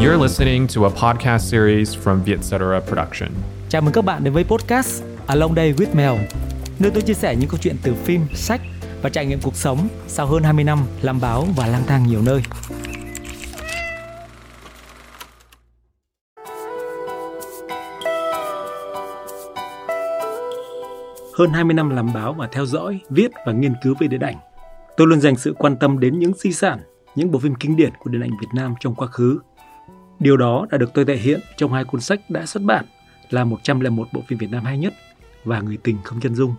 You're 0.00 0.22
listening 0.22 0.66
to 0.74 0.84
a 0.84 0.90
podcast 0.90 1.50
series 1.50 1.96
from 1.96 2.22
Vietcetera 2.22 2.80
Production. 2.80 3.28
Chào 3.68 3.82
mừng 3.82 3.92
các 3.92 4.04
bạn 4.04 4.24
đến 4.24 4.32
với 4.32 4.44
podcast 4.44 5.02
Along 5.26 5.54
Day 5.54 5.72
with 5.72 5.94
Mel, 5.94 6.24
nơi 6.78 6.90
tôi 6.90 7.02
chia 7.02 7.14
sẻ 7.14 7.36
những 7.36 7.48
câu 7.48 7.58
chuyện 7.62 7.76
từ 7.82 7.94
phim, 7.94 8.20
sách 8.34 8.60
và 9.02 9.10
trải 9.10 9.26
nghiệm 9.26 9.40
cuộc 9.40 9.56
sống 9.56 9.88
sau 10.06 10.26
hơn 10.26 10.42
20 10.42 10.64
năm 10.64 10.78
làm 11.02 11.20
báo 11.20 11.46
và 11.56 11.66
lang 11.66 11.82
thang 11.86 12.06
nhiều 12.06 12.22
nơi. 12.22 12.42
Hơn 21.38 21.50
20 21.52 21.74
năm 21.74 21.90
làm 21.90 22.12
báo 22.14 22.32
và 22.32 22.48
theo 22.52 22.66
dõi, 22.66 23.00
viết 23.10 23.30
và 23.46 23.52
nghiên 23.52 23.74
cứu 23.82 23.94
về 24.00 24.06
điện 24.06 24.20
ảnh, 24.20 24.36
tôi 24.96 25.06
luôn 25.06 25.20
dành 25.20 25.36
sự 25.36 25.54
quan 25.58 25.76
tâm 25.76 26.00
đến 26.00 26.18
những 26.18 26.32
di 26.34 26.52
sản, 26.52 26.78
những 27.14 27.30
bộ 27.30 27.38
phim 27.38 27.54
kinh 27.54 27.76
điển 27.76 27.90
của 27.98 28.10
điện 28.10 28.22
ảnh 28.22 28.30
Việt 28.40 28.48
Nam 28.54 28.74
trong 28.80 28.94
quá 28.94 29.06
khứ. 29.06 29.38
Điều 30.20 30.36
đó 30.36 30.66
đã 30.70 30.78
được 30.78 30.90
tôi 30.94 31.04
thể 31.04 31.16
hiện 31.16 31.40
trong 31.56 31.72
hai 31.72 31.84
cuốn 31.84 32.00
sách 32.00 32.30
đã 32.30 32.46
xuất 32.46 32.62
bản 32.62 32.84
là 33.30 33.44
101 33.44 34.08
bộ 34.12 34.22
phim 34.28 34.38
Việt 34.38 34.50
Nam 34.50 34.64
hay 34.64 34.78
nhất 34.78 34.94
và 35.44 35.60
Người 35.60 35.76
tình 35.76 35.96
không 36.04 36.20
chân 36.20 36.34
dung. 36.34 36.54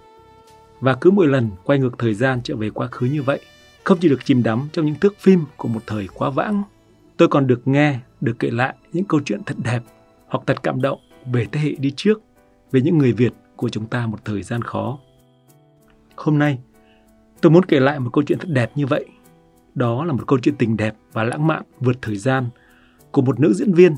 Và 0.79 0.95
cứ 1.01 1.11
mỗi 1.11 1.27
lần 1.27 1.49
quay 1.63 1.79
ngược 1.79 1.97
thời 1.97 2.13
gian 2.13 2.41
trở 2.43 2.55
về 2.55 2.69
quá 2.69 2.87
khứ 2.87 3.05
như 3.05 3.23
vậy, 3.23 3.39
không 3.83 3.97
chỉ 4.01 4.09
được 4.09 4.25
chìm 4.25 4.43
đắm 4.43 4.69
trong 4.73 4.85
những 4.85 4.95
thước 4.95 5.17
phim 5.19 5.43
của 5.57 5.67
một 5.67 5.81
thời 5.87 6.07
quá 6.13 6.29
vãng, 6.29 6.63
tôi 7.17 7.27
còn 7.27 7.47
được 7.47 7.67
nghe, 7.67 7.99
được 8.21 8.35
kể 8.39 8.49
lại 8.51 8.75
những 8.93 9.05
câu 9.05 9.19
chuyện 9.25 9.41
thật 9.45 9.55
đẹp 9.63 9.79
hoặc 10.27 10.43
thật 10.45 10.63
cảm 10.63 10.81
động 10.81 10.99
về 11.25 11.47
thế 11.51 11.59
hệ 11.59 11.71
đi 11.79 11.93
trước, 11.95 12.21
về 12.71 12.81
những 12.81 12.97
người 12.97 13.11
Việt 13.11 13.33
của 13.55 13.69
chúng 13.69 13.87
ta 13.87 14.07
một 14.07 14.25
thời 14.25 14.43
gian 14.43 14.61
khó. 14.61 14.99
Hôm 16.15 16.39
nay, 16.39 16.59
tôi 17.41 17.51
muốn 17.51 17.65
kể 17.65 17.79
lại 17.79 17.99
một 17.99 18.09
câu 18.13 18.23
chuyện 18.23 18.39
thật 18.39 18.49
đẹp 18.51 18.71
như 18.75 18.85
vậy. 18.85 19.05
Đó 19.75 20.05
là 20.05 20.13
một 20.13 20.23
câu 20.27 20.39
chuyện 20.39 20.55
tình 20.55 20.77
đẹp 20.77 20.95
và 21.13 21.23
lãng 21.23 21.47
mạn 21.47 21.63
vượt 21.79 21.95
thời 22.01 22.17
gian 22.17 22.49
của 23.11 23.21
một 23.21 23.39
nữ 23.39 23.53
diễn 23.53 23.73
viên 23.73 23.95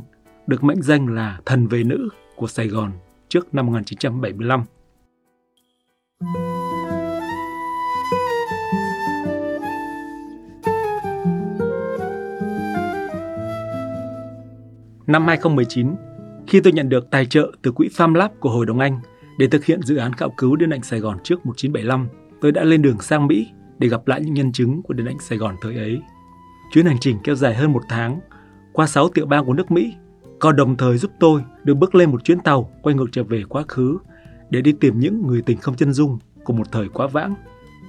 được 0.48 0.64
mệnh 0.64 0.82
danh 0.82 1.08
là 1.08 1.40
thần 1.46 1.68
về 1.68 1.84
nữ 1.84 2.10
của 2.36 2.48
Sài 2.48 2.68
Gòn 2.68 2.92
trước 3.30 3.54
năm 3.54 3.66
1975. 3.66 4.64
Năm 15.08 15.28
2019, 15.28 15.96
khi 16.48 16.60
tôi 16.60 16.74
nhận 16.74 16.90
được 16.90 17.12
tài 17.12 17.26
trợ 17.26 17.52
từ 17.62 17.72
quỹ 17.72 17.88
FarmLab 17.88 18.30
của 18.40 18.50
Hội 18.50 18.66
đồng 18.66 18.80
Anh 18.80 19.00
để 19.38 19.48
thực 19.48 19.66
hiện 19.66 19.82
dự 19.82 19.96
án 19.96 20.14
khảo 20.14 20.34
cứu 20.38 20.56
điện 20.56 20.70
ảnh 20.70 20.84
Sài 20.84 21.00
Gòn 21.00 21.18
trước 21.24 21.46
1975, 21.46 22.08
tôi 22.42 22.52
đã 22.52 22.64
lên 22.64 22.82
đường 22.82 23.00
sang 23.02 23.28
Mỹ 23.28 23.48
để 23.80 23.88
gặp 23.88 24.08
lại 24.08 24.22
những 24.22 24.34
nhân 24.34 24.52
chứng 24.52 24.82
của 24.84 24.94
điện 24.94 25.06
ảnh 25.06 25.20
Sài 25.20 25.38
Gòn 25.38 25.56
thời 25.62 25.76
ấy. 25.76 26.02
Chuyến 26.74 26.86
hành 26.86 26.98
trình 27.00 27.18
kéo 27.24 27.36
dài 27.36 27.56
hơn 27.56 27.74
một 27.74 27.84
tháng, 27.90 28.20
qua 28.74 28.88
6 28.88 29.10
tiểu 29.10 29.26
bang 29.26 29.46
của 29.46 29.54
nước 29.54 29.72
Mỹ, 29.72 29.94
còn 30.40 30.56
đồng 30.56 30.78
thời 30.78 30.98
giúp 30.98 31.12
tôi 31.20 31.44
được 31.64 31.74
bước 31.74 31.96
lên 31.96 32.12
một 32.12 32.24
chuyến 32.24 32.40
tàu 32.40 32.72
quay 32.82 32.96
ngược 32.96 33.08
trở 33.12 33.24
về 33.24 33.44
quá 33.50 33.64
khứ 33.68 33.98
để 34.50 34.62
đi 34.62 34.72
tìm 34.72 35.00
những 35.00 35.28
người 35.28 35.42
tình 35.42 35.58
không 35.58 35.76
chân 35.76 35.94
dung 35.94 36.20
của 36.44 36.54
một 36.54 36.72
thời 36.72 36.90
quá 36.90 37.08
vãng. 37.08 37.36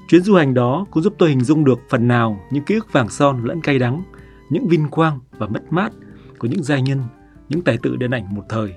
Chuyến 0.08 0.22
du 0.22 0.34
hành 0.34 0.54
đó 0.54 0.86
cũng 0.90 1.02
giúp 1.02 1.14
tôi 1.18 1.28
hình 1.28 1.40
dung 1.40 1.64
được 1.64 1.80
phần 1.90 2.08
nào 2.08 2.40
những 2.50 2.64
ký 2.64 2.74
ức 2.74 2.92
vàng 2.92 3.08
son 3.08 3.44
lẫn 3.44 3.60
cay 3.60 3.78
đắng, 3.78 4.02
những 4.50 4.68
vinh 4.68 4.88
quang 4.88 5.20
và 5.38 5.46
mất 5.46 5.72
mát 5.72 5.92
của 6.38 6.48
những 6.48 6.62
giai 6.62 6.82
nhân, 6.82 7.02
những 7.48 7.62
tài 7.62 7.78
tử 7.82 7.96
điện 7.96 8.10
ảnh 8.10 8.34
một 8.34 8.44
thời. 8.48 8.74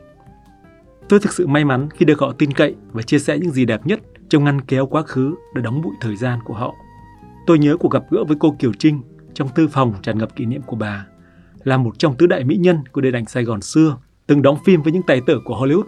Tôi 1.09 1.19
thực 1.19 1.33
sự 1.33 1.47
may 1.47 1.65
mắn 1.65 1.89
khi 1.89 2.05
được 2.05 2.19
họ 2.19 2.33
tin 2.37 2.53
cậy 2.53 2.75
và 2.91 3.01
chia 3.01 3.19
sẻ 3.19 3.37
những 3.37 3.51
gì 3.51 3.65
đẹp 3.65 3.85
nhất 3.85 3.99
trong 4.29 4.43
ngăn 4.43 4.61
kéo 4.61 4.85
quá 4.85 5.01
khứ 5.01 5.35
để 5.55 5.61
đóng 5.61 5.81
bụi 5.81 5.93
thời 6.01 6.15
gian 6.15 6.39
của 6.45 6.53
họ. 6.53 6.73
Tôi 7.47 7.59
nhớ 7.59 7.77
cuộc 7.77 7.91
gặp 7.91 8.03
gỡ 8.09 8.23
với 8.23 8.37
cô 8.39 8.55
Kiều 8.59 8.73
Trinh 8.79 9.01
trong 9.33 9.49
tư 9.55 9.67
phòng 9.67 9.93
tràn 10.01 10.17
ngập 10.17 10.35
kỷ 10.35 10.45
niệm 10.45 10.61
của 10.61 10.75
bà, 10.75 11.05
là 11.65 11.77
một 11.77 11.99
trong 11.99 12.15
tứ 12.17 12.27
đại 12.27 12.43
mỹ 12.43 12.55
nhân 12.55 12.77
của 12.91 13.01
điện 13.01 13.13
ảnh 13.13 13.25
Sài 13.25 13.43
Gòn 13.43 13.61
xưa, 13.61 13.97
từng 14.27 14.41
đóng 14.41 14.57
phim 14.65 14.81
với 14.81 14.93
những 14.93 15.03
tài 15.07 15.21
tử 15.27 15.41
của 15.45 15.55
Hollywood. 15.55 15.83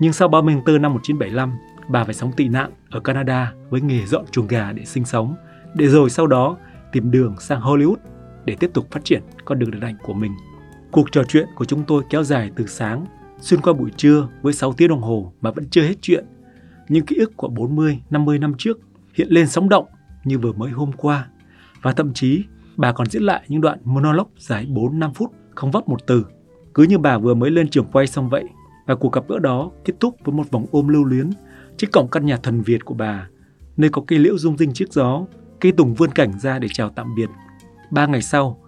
Nhưng 0.00 0.12
sau 0.12 0.28
30 0.28 0.54
tháng 0.54 0.64
4 0.64 0.82
năm 0.82 0.92
1975, 0.92 1.52
bà 1.88 2.04
phải 2.04 2.14
sống 2.14 2.32
tị 2.36 2.48
nạn 2.48 2.70
ở 2.90 3.00
Canada 3.00 3.52
với 3.70 3.80
nghề 3.80 4.06
dọn 4.06 4.24
chuồng 4.30 4.46
gà 4.46 4.72
để 4.72 4.84
sinh 4.84 5.04
sống, 5.04 5.34
để 5.74 5.88
rồi 5.88 6.10
sau 6.10 6.26
đó 6.26 6.56
tìm 6.92 7.10
đường 7.10 7.36
sang 7.40 7.60
Hollywood 7.60 7.96
để 8.44 8.56
tiếp 8.60 8.70
tục 8.74 8.90
phát 8.90 9.04
triển 9.04 9.22
con 9.44 9.58
đường 9.58 9.70
điện 9.70 9.80
ảnh 9.80 9.96
của 10.02 10.14
mình. 10.14 10.32
Cuộc 10.90 11.12
trò 11.12 11.24
chuyện 11.28 11.48
của 11.56 11.64
chúng 11.64 11.84
tôi 11.84 12.02
kéo 12.10 12.22
dài 12.22 12.50
từ 12.56 12.66
sáng, 12.66 13.06
xuyên 13.40 13.60
qua 13.60 13.72
buổi 13.72 13.90
trưa 13.96 14.28
với 14.42 14.52
6 14.52 14.72
tiếng 14.72 14.88
đồng 14.88 15.02
hồ 15.02 15.32
mà 15.40 15.50
vẫn 15.50 15.68
chưa 15.70 15.82
hết 15.82 15.94
chuyện. 16.02 16.24
Những 16.88 17.06
ký 17.06 17.16
ức 17.16 17.36
của 17.36 17.48
40, 17.48 18.02
50 18.10 18.38
năm 18.38 18.54
trước 18.58 18.78
hiện 19.14 19.28
lên 19.30 19.46
sóng 19.46 19.68
động 19.68 19.86
như 20.24 20.38
vừa 20.38 20.52
mới 20.52 20.70
hôm 20.70 20.92
qua. 20.92 21.28
Và 21.82 21.92
thậm 21.92 22.12
chí 22.12 22.44
bà 22.76 22.92
còn 22.92 23.06
diễn 23.06 23.22
lại 23.22 23.42
những 23.48 23.60
đoạn 23.60 23.78
monologue 23.84 24.30
dài 24.38 24.66
4-5 24.66 25.12
phút, 25.12 25.32
không 25.54 25.70
vấp 25.70 25.88
một 25.88 26.06
từ. 26.06 26.26
Cứ 26.74 26.82
như 26.82 26.98
bà 26.98 27.18
vừa 27.18 27.34
mới 27.34 27.50
lên 27.50 27.68
trường 27.68 27.86
quay 27.92 28.06
xong 28.06 28.28
vậy. 28.28 28.44
Và 28.86 28.94
cuộc 28.94 29.12
gặp 29.12 29.24
gỡ 29.28 29.38
đó 29.38 29.70
kết 29.84 29.94
thúc 30.00 30.16
với 30.24 30.34
một 30.34 30.50
vòng 30.50 30.66
ôm 30.70 30.88
lưu 30.88 31.04
luyến 31.04 31.30
trước 31.76 31.88
cổng 31.92 32.08
căn 32.08 32.26
nhà 32.26 32.36
thần 32.36 32.62
Việt 32.62 32.84
của 32.84 32.94
bà, 32.94 33.28
nơi 33.76 33.90
có 33.90 34.02
cây 34.06 34.18
liễu 34.18 34.38
rung 34.38 34.56
rinh 34.56 34.72
trước 34.72 34.92
gió, 34.92 35.26
cây 35.60 35.72
tùng 35.72 35.94
vươn 35.94 36.10
cảnh 36.10 36.38
ra 36.38 36.58
để 36.58 36.68
chào 36.72 36.88
tạm 36.88 37.14
biệt. 37.14 37.30
Ba 37.90 38.06
ngày 38.06 38.22
sau, 38.22 38.58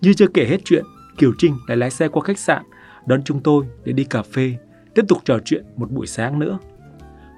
như 0.00 0.14
chưa 0.14 0.26
kể 0.26 0.46
hết 0.46 0.58
chuyện, 0.64 0.84
Kiều 1.18 1.32
Trinh 1.38 1.56
lại 1.66 1.76
lái 1.76 1.90
xe 1.90 2.08
qua 2.08 2.22
khách 2.22 2.38
sạn 2.38 2.62
đón 3.06 3.22
chúng 3.22 3.40
tôi 3.40 3.64
để 3.84 3.92
đi 3.92 4.04
cà 4.04 4.22
phê, 4.22 4.56
tiếp 4.94 5.04
tục 5.08 5.18
trò 5.24 5.38
chuyện 5.44 5.64
một 5.76 5.90
buổi 5.90 6.06
sáng 6.06 6.38
nữa. 6.38 6.58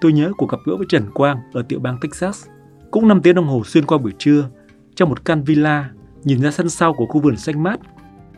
Tôi 0.00 0.12
nhớ 0.12 0.32
cuộc 0.37 0.50
gặp 0.50 0.58
gỡ 0.66 0.76
với 0.76 0.87
Trần 0.88 1.10
Quang 1.14 1.38
ở 1.53 1.62
tiểu 1.62 1.81
bang 1.81 1.98
Texas. 2.00 2.47
Cũng 2.91 3.08
5 3.08 3.22
tiếng 3.22 3.34
đồng 3.34 3.47
hồ 3.47 3.62
xuyên 3.64 3.87
qua 3.87 3.98
buổi 3.98 4.12
trưa, 4.19 4.48
trong 4.94 5.08
một 5.08 5.25
căn 5.25 5.43
villa 5.44 5.91
nhìn 6.26 6.41
ra 6.41 6.50
sân 6.50 6.69
sau 6.69 6.94
của 6.94 7.06
khu 7.06 7.20
vườn 7.20 7.37
xanh 7.37 7.62
mát. 7.62 7.81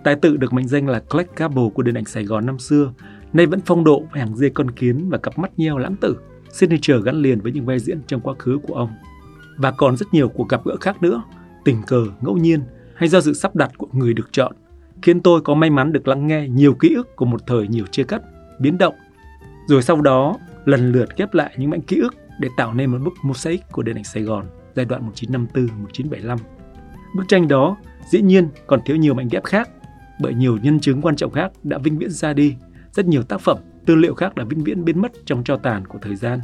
Tài 0.04 0.16
tử 0.16 0.36
được 0.36 0.52
mệnh 0.52 0.68
danh 0.68 0.88
là 0.88 1.00
Clark 1.00 1.36
Gable 1.36 1.68
của 1.74 1.82
điện 1.82 1.94
ảnh 1.94 2.04
Sài 2.04 2.24
Gòn 2.24 2.46
năm 2.46 2.58
xưa, 2.58 2.92
nay 3.32 3.46
vẫn 3.46 3.60
phong 3.66 3.84
độ 3.84 4.02
với 4.12 4.20
hàng 4.20 4.36
dê 4.36 4.48
con 4.48 4.70
kiến 4.70 5.08
và 5.08 5.18
cặp 5.18 5.38
mắt 5.38 5.58
nheo 5.58 5.78
lãng 5.78 5.96
tử, 5.96 6.16
signature 6.52 6.98
gắn 7.04 7.22
liền 7.22 7.40
với 7.40 7.52
những 7.52 7.66
vai 7.66 7.78
diễn 7.78 8.00
trong 8.06 8.20
quá 8.20 8.34
khứ 8.38 8.58
của 8.66 8.74
ông. 8.74 8.90
Và 9.56 9.70
còn 9.70 9.96
rất 9.96 10.06
nhiều 10.12 10.28
cuộc 10.28 10.48
gặp 10.48 10.60
gỡ 10.64 10.76
khác 10.80 11.02
nữa, 11.02 11.22
tình 11.64 11.82
cờ, 11.86 12.06
ngẫu 12.20 12.36
nhiên 12.36 12.60
hay 12.94 13.08
do 13.08 13.20
sự 13.20 13.34
sắp 13.34 13.56
đặt 13.56 13.70
của 13.78 13.88
người 13.92 14.14
được 14.14 14.28
chọn, 14.32 14.52
khiến 15.02 15.20
tôi 15.20 15.40
có 15.40 15.54
may 15.54 15.70
mắn 15.70 15.92
được 15.92 16.08
lắng 16.08 16.26
nghe 16.26 16.48
nhiều 16.48 16.74
ký 16.74 16.94
ức 16.94 17.16
của 17.16 17.26
một 17.26 17.46
thời 17.46 17.68
nhiều 17.68 17.86
chia 17.86 18.04
cắt, 18.04 18.22
biến 18.60 18.78
động. 18.78 18.94
Rồi 19.68 19.82
sau 19.82 20.00
đó, 20.00 20.36
lần 20.64 20.92
lượt 20.92 21.16
ghép 21.16 21.34
lại 21.34 21.54
những 21.58 21.70
mảnh 21.70 21.82
ký 21.82 22.00
ức 22.00 22.14
để 22.40 22.48
tạo 22.56 22.74
nên 22.74 22.90
một 22.90 22.98
bức 23.04 23.14
mosaic 23.22 23.60
của 23.72 23.82
điện 23.82 23.96
ảnh 23.96 24.04
Sài 24.04 24.22
Gòn 24.22 24.46
giai 24.74 24.84
đoạn 24.84 25.10
1954-1975. 25.14 26.36
Bức 27.14 27.28
tranh 27.28 27.48
đó 27.48 27.76
dĩ 28.10 28.22
nhiên 28.22 28.48
còn 28.66 28.80
thiếu 28.84 28.96
nhiều 28.96 29.14
mảnh 29.14 29.28
ghép 29.28 29.44
khác 29.44 29.70
bởi 30.20 30.34
nhiều 30.34 30.58
nhân 30.62 30.80
chứng 30.80 31.02
quan 31.02 31.16
trọng 31.16 31.32
khác 31.32 31.52
đã 31.62 31.78
vinh 31.78 31.98
viễn 31.98 32.10
ra 32.10 32.32
đi, 32.32 32.56
rất 32.92 33.06
nhiều 33.06 33.22
tác 33.22 33.40
phẩm, 33.40 33.58
tư 33.86 33.94
liệu 33.94 34.14
khác 34.14 34.34
đã 34.34 34.44
vĩnh 34.44 34.64
viễn 34.64 34.84
biến 34.84 35.02
mất 35.02 35.12
trong 35.24 35.44
tro 35.44 35.56
tàn 35.56 35.86
của 35.86 35.98
thời 36.02 36.16
gian. 36.16 36.40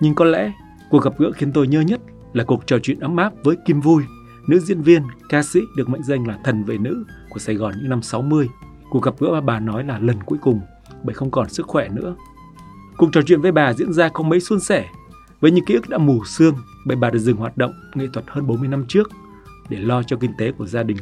Nhưng 0.00 0.14
có 0.14 0.24
lẽ 0.24 0.52
cuộc 0.90 1.02
gặp 1.02 1.18
gỡ 1.18 1.32
khiến 1.32 1.52
tôi 1.52 1.68
nhớ 1.68 1.80
nhất 1.80 2.00
là 2.32 2.44
cuộc 2.44 2.66
trò 2.66 2.78
chuyện 2.82 3.00
ấm 3.00 3.16
áp 3.16 3.32
với 3.44 3.56
Kim 3.64 3.80
Vui, 3.80 4.02
nữ 4.48 4.58
diễn 4.58 4.82
viên, 4.82 5.02
ca 5.28 5.42
sĩ 5.42 5.60
được 5.76 5.88
mệnh 5.88 6.02
danh 6.02 6.26
là 6.26 6.38
thần 6.44 6.64
vệ 6.64 6.78
nữ 6.78 7.04
của 7.30 7.38
Sài 7.38 7.54
Gòn 7.54 7.74
những 7.76 7.90
năm 7.90 8.02
60. 8.02 8.48
Cuộc 8.90 9.02
gặp 9.02 9.14
gỡ 9.20 9.28
mà 9.32 9.40
bà 9.40 9.60
nói 9.60 9.84
là 9.84 9.98
lần 9.98 10.22
cuối 10.22 10.38
cùng 10.42 10.60
bởi 11.02 11.14
không 11.14 11.30
còn 11.30 11.48
sức 11.48 11.66
khỏe 11.66 11.88
nữa. 11.88 12.16
Cuộc 12.96 13.08
trò 13.12 13.22
chuyện 13.26 13.40
với 13.40 13.52
bà 13.52 13.72
diễn 13.72 13.92
ra 13.92 14.08
không 14.14 14.28
mấy 14.28 14.40
suôn 14.40 14.60
sẻ, 14.60 14.88
với 15.40 15.50
những 15.50 15.64
ký 15.64 15.74
ức 15.74 15.88
đã 15.88 15.98
mù 15.98 16.24
sương 16.24 16.54
bởi 16.86 16.96
bà 16.96 17.10
đã 17.10 17.18
dừng 17.18 17.36
hoạt 17.36 17.56
động 17.56 17.72
nghệ 17.94 18.06
thuật 18.12 18.24
hơn 18.28 18.46
40 18.46 18.68
năm 18.68 18.84
trước 18.88 19.10
để 19.68 19.78
lo 19.78 20.02
cho 20.02 20.16
kinh 20.16 20.32
tế 20.38 20.52
của 20.52 20.66
gia 20.66 20.82
đình. 20.82 20.96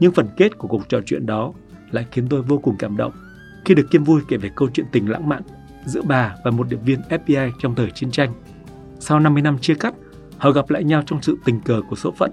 Nhưng 0.00 0.12
phần 0.12 0.28
kết 0.36 0.58
của 0.58 0.68
cuộc 0.68 0.88
trò 0.88 1.00
chuyện 1.06 1.26
đó 1.26 1.52
lại 1.90 2.06
khiến 2.10 2.28
tôi 2.28 2.42
vô 2.42 2.58
cùng 2.58 2.76
cảm 2.78 2.96
động 2.96 3.12
khi 3.64 3.74
được 3.74 3.90
Kim 3.90 4.04
Vui 4.04 4.20
kể 4.28 4.36
về 4.36 4.50
câu 4.56 4.68
chuyện 4.72 4.86
tình 4.92 5.10
lãng 5.10 5.28
mạn 5.28 5.42
giữa 5.84 6.02
bà 6.02 6.34
và 6.44 6.50
một 6.50 6.68
điệp 6.68 6.80
viên 6.84 7.00
FBI 7.08 7.50
trong 7.58 7.74
thời 7.74 7.90
chiến 7.90 8.10
tranh. 8.10 8.32
Sau 8.98 9.20
50 9.20 9.42
năm 9.42 9.58
chia 9.58 9.74
cắt, 9.74 9.94
họ 10.38 10.50
gặp 10.50 10.70
lại 10.70 10.84
nhau 10.84 11.02
trong 11.06 11.22
sự 11.22 11.38
tình 11.44 11.60
cờ 11.60 11.80
của 11.90 11.96
số 11.96 12.10
phận 12.10 12.30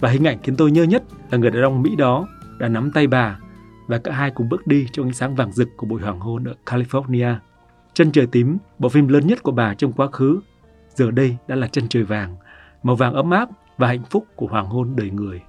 và 0.00 0.08
hình 0.08 0.24
ảnh 0.24 0.38
khiến 0.42 0.56
tôi 0.56 0.70
nhớ 0.70 0.82
nhất 0.82 1.02
là 1.30 1.38
người 1.38 1.50
đàn 1.50 1.62
ông 1.62 1.82
Mỹ 1.82 1.96
đó 1.96 2.28
đã 2.58 2.68
nắm 2.68 2.90
tay 2.92 3.06
bà 3.06 3.38
và 3.86 3.98
cả 3.98 4.12
hai 4.12 4.30
cùng 4.30 4.48
bước 4.48 4.66
đi 4.66 4.86
trong 4.92 5.06
ánh 5.06 5.12
sáng 5.12 5.34
vàng 5.34 5.52
rực 5.52 5.68
của 5.76 5.86
buổi 5.86 6.02
hoàng 6.02 6.20
hôn 6.20 6.44
ở 6.44 6.54
California. 6.66 7.34
Chân 7.94 8.12
trời 8.12 8.26
tím, 8.26 8.58
bộ 8.78 8.88
phim 8.88 9.08
lớn 9.08 9.26
nhất 9.26 9.42
của 9.42 9.52
bà 9.52 9.74
trong 9.74 9.92
quá 9.92 10.06
khứ, 10.06 10.40
giờ 10.94 11.10
đây 11.10 11.36
đã 11.48 11.56
là 11.56 11.68
chân 11.68 11.88
trời 11.88 12.02
vàng, 12.02 12.36
màu 12.82 12.96
vàng 12.96 13.14
ấm 13.14 13.30
áp 13.30 13.48
và 13.78 13.86
hạnh 13.88 14.02
phúc 14.10 14.26
của 14.36 14.46
hoàng 14.46 14.66
hôn 14.66 14.96
đời 14.96 15.10
người. 15.10 15.40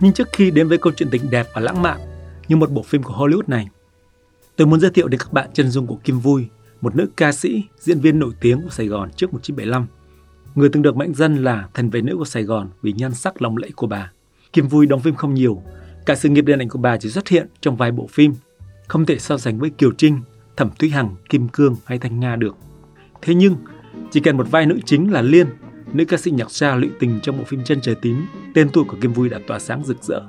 Nhưng 0.00 0.12
trước 0.12 0.28
khi 0.32 0.50
đến 0.50 0.68
với 0.68 0.78
câu 0.78 0.92
chuyện 0.96 1.08
tình 1.10 1.30
đẹp 1.30 1.46
và 1.54 1.60
lãng 1.60 1.82
mạn 1.82 2.00
như 2.48 2.56
một 2.56 2.70
bộ 2.70 2.82
phim 2.82 3.02
của 3.02 3.14
Hollywood 3.14 3.42
này, 3.46 3.68
tôi 4.56 4.66
muốn 4.66 4.80
giới 4.80 4.90
thiệu 4.90 5.08
đến 5.08 5.20
các 5.20 5.32
bạn 5.32 5.50
chân 5.52 5.70
dung 5.70 5.86
của 5.86 5.98
Kim 6.04 6.18
Vui, 6.18 6.48
một 6.80 6.96
nữ 6.96 7.08
ca 7.16 7.32
sĩ, 7.32 7.64
diễn 7.78 8.00
viên 8.00 8.18
nổi 8.18 8.32
tiếng 8.40 8.62
của 8.62 8.70
Sài 8.70 8.86
Gòn 8.86 9.10
trước 9.16 9.32
1975. 9.32 9.86
Người 10.54 10.68
từng 10.72 10.82
được 10.82 10.96
mệnh 10.96 11.14
danh 11.14 11.36
là 11.44 11.68
thần 11.74 11.90
vệ 11.90 12.00
nữ 12.00 12.16
của 12.16 12.24
Sài 12.24 12.42
Gòn 12.42 12.70
vì 12.82 12.92
nhan 12.92 13.14
sắc 13.14 13.42
lộng 13.42 13.56
lẫy 13.56 13.70
của 13.76 13.86
bà. 13.86 14.12
Kim 14.52 14.68
Vui 14.68 14.86
đóng 14.86 15.00
phim 15.00 15.14
không 15.14 15.34
nhiều, 15.34 15.62
cả 16.06 16.14
sự 16.14 16.28
nghiệp 16.28 16.44
điện 16.44 16.58
ảnh 16.58 16.68
của 16.68 16.78
bà 16.78 16.96
chỉ 16.96 17.08
xuất 17.08 17.28
hiện 17.28 17.46
trong 17.60 17.76
vài 17.76 17.92
bộ 17.92 18.06
phim, 18.06 18.34
không 18.88 19.06
thể 19.06 19.18
so 19.18 19.38
sánh 19.38 19.58
với 19.58 19.70
Kiều 19.70 19.92
Trinh, 19.92 20.20
Thẩm 20.56 20.70
Thúy 20.78 20.90
Hằng, 20.90 21.14
Kim 21.28 21.48
Cương 21.48 21.76
hay 21.84 21.98
Thanh 21.98 22.20
Nga 22.20 22.36
được. 22.36 22.56
Thế 23.22 23.34
nhưng, 23.34 23.56
Chỉ 24.10 24.20
cần 24.20 24.36
một 24.36 24.50
vai 24.50 24.66
nữ 24.66 24.78
chính 24.84 25.12
là 25.12 25.22
Liên, 25.22 25.46
nữ 25.92 26.04
ca 26.04 26.16
sĩ 26.16 26.30
nhạc 26.30 26.50
gia 26.50 26.74
lụy 26.74 26.90
tình 26.98 27.20
trong 27.22 27.38
bộ 27.38 27.44
phim 27.44 27.64
Chân 27.64 27.80
trời 27.80 27.94
tím, 27.94 28.26
tên 28.54 28.68
tuổi 28.72 28.84
của 28.84 28.96
Kim 29.00 29.12
Vui 29.12 29.28
đã 29.28 29.38
tỏa 29.46 29.58
sáng 29.58 29.84
rực 29.84 30.02
rỡ, 30.02 30.20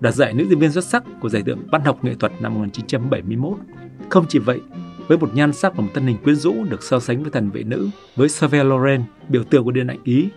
đoạt 0.00 0.14
giải 0.14 0.34
nữ 0.34 0.44
diễn 0.50 0.58
viên 0.58 0.72
xuất 0.72 0.84
sắc 0.84 1.04
của 1.20 1.28
giải 1.28 1.42
thưởng 1.46 1.66
văn 1.72 1.84
học 1.84 2.04
nghệ 2.04 2.14
thuật 2.14 2.32
năm 2.40 2.54
1971. 2.54 3.58
Không 4.08 4.26
chỉ 4.28 4.38
vậy, 4.38 4.60
với 5.08 5.18
một 5.18 5.34
nhan 5.34 5.52
sắc 5.52 5.76
và 5.76 5.82
một 5.82 5.90
thân 5.94 6.06
hình 6.06 6.16
quyến 6.24 6.36
rũ 6.36 6.64
được 6.64 6.82
so 6.82 7.00
sánh 7.00 7.22
với 7.22 7.30
thần 7.30 7.50
vệ 7.50 7.62
nữ, 7.62 7.88
với 8.16 8.28
Sylvia 8.28 8.64
Loren, 8.64 9.02
biểu 9.28 9.44
tượng 9.44 9.64
của 9.64 9.70
điện 9.70 9.86
ảnh 9.86 10.00
Ý, 10.04 10.28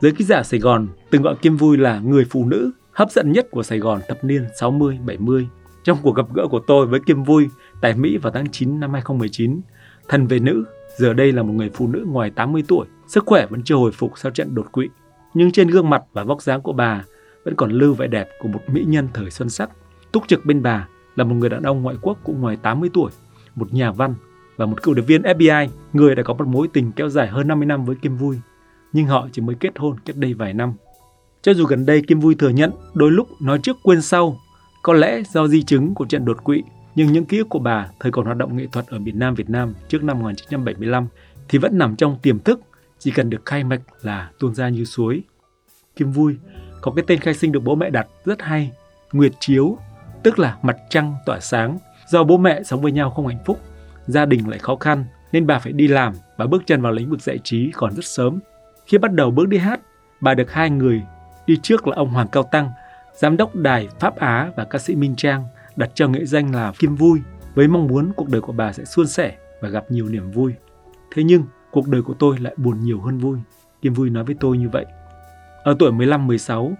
giới 0.00 0.12
ký 0.12 0.24
giả 0.24 0.42
Sài 0.42 0.60
Gòn 0.60 0.88
từng 1.10 1.22
gọi 1.22 1.36
Kim 1.42 1.56
Vui 1.56 1.76
là 1.76 1.98
người 1.98 2.24
phụ 2.30 2.44
nữ 2.44 2.70
hấp 2.98 3.10
dẫn 3.10 3.32
nhất 3.32 3.48
của 3.50 3.62
Sài 3.62 3.78
Gòn 3.78 4.00
thập 4.08 4.24
niên 4.24 4.46
60-70. 4.60 5.46
Trong 5.84 5.98
cuộc 6.02 6.16
gặp 6.16 6.26
gỡ 6.34 6.46
của 6.50 6.60
tôi 6.66 6.86
với 6.86 7.00
Kim 7.00 7.22
Vui 7.22 7.48
tại 7.80 7.94
Mỹ 7.94 8.16
vào 8.16 8.32
tháng 8.32 8.50
9 8.50 8.80
năm 8.80 8.92
2019, 8.92 9.60
thần 10.08 10.26
về 10.26 10.38
nữ 10.38 10.64
giờ 10.96 11.12
đây 11.12 11.32
là 11.32 11.42
một 11.42 11.52
người 11.52 11.70
phụ 11.74 11.86
nữ 11.86 12.04
ngoài 12.08 12.30
80 12.30 12.62
tuổi, 12.68 12.86
sức 13.06 13.24
khỏe 13.26 13.46
vẫn 13.46 13.62
chưa 13.64 13.74
hồi 13.74 13.92
phục 13.92 14.12
sau 14.16 14.32
trận 14.32 14.54
đột 14.54 14.72
quỵ. 14.72 14.88
Nhưng 15.34 15.52
trên 15.52 15.68
gương 15.68 15.90
mặt 15.90 16.02
và 16.12 16.24
vóc 16.24 16.42
dáng 16.42 16.60
của 16.62 16.72
bà 16.72 17.04
vẫn 17.44 17.54
còn 17.54 17.70
lưu 17.70 17.94
vẻ 17.94 18.06
đẹp 18.06 18.28
của 18.38 18.48
một 18.48 18.60
mỹ 18.66 18.84
nhân 18.88 19.08
thời 19.14 19.30
xuân 19.30 19.48
sắc. 19.48 19.70
Túc 20.12 20.28
trực 20.28 20.44
bên 20.44 20.62
bà 20.62 20.88
là 21.16 21.24
một 21.24 21.34
người 21.34 21.48
đàn 21.48 21.62
ông 21.62 21.82
ngoại 21.82 21.96
quốc 22.02 22.18
cũng 22.24 22.40
ngoài 22.40 22.56
80 22.62 22.90
tuổi, 22.94 23.10
một 23.54 23.74
nhà 23.74 23.92
văn 23.92 24.14
và 24.56 24.66
một 24.66 24.82
cựu 24.82 24.94
điệp 24.94 25.02
viên 25.02 25.22
FBI, 25.22 25.68
người 25.92 26.14
đã 26.14 26.22
có 26.22 26.34
một 26.34 26.46
mối 26.46 26.68
tình 26.72 26.92
kéo 26.92 27.08
dài 27.08 27.28
hơn 27.28 27.48
50 27.48 27.66
năm 27.66 27.84
với 27.84 27.96
Kim 27.96 28.16
Vui. 28.16 28.36
Nhưng 28.92 29.06
họ 29.06 29.28
chỉ 29.32 29.42
mới 29.42 29.56
kết 29.60 29.78
hôn 29.78 29.96
cách 30.04 30.16
đây 30.16 30.34
vài 30.34 30.54
năm. 30.54 30.74
Cho 31.42 31.54
dù 31.54 31.64
gần 31.64 31.86
đây 31.86 32.02
Kim 32.02 32.20
Vui 32.20 32.34
thừa 32.34 32.48
nhận 32.48 32.70
đôi 32.94 33.10
lúc 33.10 33.28
nói 33.42 33.58
trước 33.58 33.76
quên 33.82 34.02
sau, 34.02 34.40
có 34.82 34.92
lẽ 34.92 35.22
do 35.22 35.48
di 35.48 35.62
chứng 35.62 35.94
của 35.94 36.04
trận 36.04 36.24
đột 36.24 36.44
quỵ, 36.44 36.62
nhưng 36.94 37.12
những 37.12 37.24
ký 37.24 37.38
ức 37.38 37.48
của 37.48 37.58
bà 37.58 37.88
thời 38.00 38.12
còn 38.12 38.24
hoạt 38.24 38.36
động 38.36 38.56
nghệ 38.56 38.66
thuật 38.72 38.86
ở 38.86 38.98
miền 38.98 39.18
Nam 39.18 39.34
Việt 39.34 39.50
Nam 39.50 39.74
trước 39.88 40.04
năm 40.04 40.18
1975 40.18 41.08
thì 41.48 41.58
vẫn 41.58 41.78
nằm 41.78 41.96
trong 41.96 42.18
tiềm 42.22 42.38
thức, 42.38 42.60
chỉ 42.98 43.10
cần 43.10 43.30
được 43.30 43.46
khai 43.46 43.64
mạch 43.64 43.80
là 44.02 44.30
tuôn 44.38 44.54
ra 44.54 44.68
như 44.68 44.84
suối. 44.84 45.22
Kim 45.96 46.12
Vui 46.12 46.36
có 46.80 46.92
cái 46.96 47.04
tên 47.06 47.20
khai 47.20 47.34
sinh 47.34 47.52
được 47.52 47.60
bố 47.64 47.74
mẹ 47.74 47.90
đặt 47.90 48.06
rất 48.24 48.42
hay, 48.42 48.72
Nguyệt 49.12 49.32
Chiếu, 49.40 49.78
tức 50.22 50.38
là 50.38 50.56
mặt 50.62 50.76
trăng 50.90 51.14
tỏa 51.26 51.40
sáng. 51.40 51.78
Do 52.08 52.24
bố 52.24 52.36
mẹ 52.36 52.62
sống 52.62 52.82
với 52.82 52.92
nhau 52.92 53.10
không 53.10 53.26
hạnh 53.26 53.44
phúc, 53.46 53.60
gia 54.06 54.24
đình 54.24 54.48
lại 54.48 54.58
khó 54.58 54.76
khăn 54.76 55.04
nên 55.32 55.46
bà 55.46 55.58
phải 55.58 55.72
đi 55.72 55.88
làm 55.88 56.12
và 56.36 56.46
bước 56.46 56.62
chân 56.66 56.82
vào 56.82 56.92
lĩnh 56.92 57.10
vực 57.10 57.20
giải 57.20 57.38
trí 57.44 57.70
còn 57.74 57.94
rất 57.94 58.04
sớm. 58.04 58.38
Khi 58.86 58.98
bắt 58.98 59.12
đầu 59.12 59.30
bước 59.30 59.48
đi 59.48 59.58
hát, 59.58 59.80
bà 60.20 60.34
được 60.34 60.52
hai 60.52 60.70
người 60.70 61.02
đi 61.48 61.56
trước 61.62 61.86
là 61.86 61.96
ông 61.96 62.08
Hoàng 62.08 62.28
Cao 62.28 62.42
Tăng, 62.42 62.70
giám 63.14 63.36
đốc 63.36 63.54
đài 63.54 63.88
Pháp 64.00 64.16
Á 64.16 64.50
và 64.56 64.64
ca 64.64 64.78
sĩ 64.78 64.96
Minh 64.96 65.14
Trang 65.16 65.44
đặt 65.76 65.90
cho 65.94 66.08
nghệ 66.08 66.24
danh 66.24 66.54
là 66.54 66.72
Kim 66.78 66.94
Vui 66.94 67.20
với 67.54 67.68
mong 67.68 67.86
muốn 67.86 68.12
cuộc 68.16 68.28
đời 68.28 68.40
của 68.40 68.52
bà 68.52 68.72
sẽ 68.72 68.84
suôn 68.84 69.06
sẻ 69.06 69.36
và 69.60 69.68
gặp 69.68 69.84
nhiều 69.88 70.08
niềm 70.08 70.30
vui. 70.30 70.54
Thế 71.14 71.22
nhưng, 71.22 71.42
cuộc 71.70 71.88
đời 71.88 72.02
của 72.02 72.14
tôi 72.14 72.38
lại 72.38 72.54
buồn 72.56 72.80
nhiều 72.80 73.00
hơn 73.00 73.18
vui. 73.18 73.38
Kim 73.82 73.92
Vui 73.92 74.10
nói 74.10 74.24
với 74.24 74.36
tôi 74.40 74.58
như 74.58 74.68
vậy. 74.68 74.86
Ở 75.62 75.76
tuổi 75.78 75.92
15-16, 75.92 76.74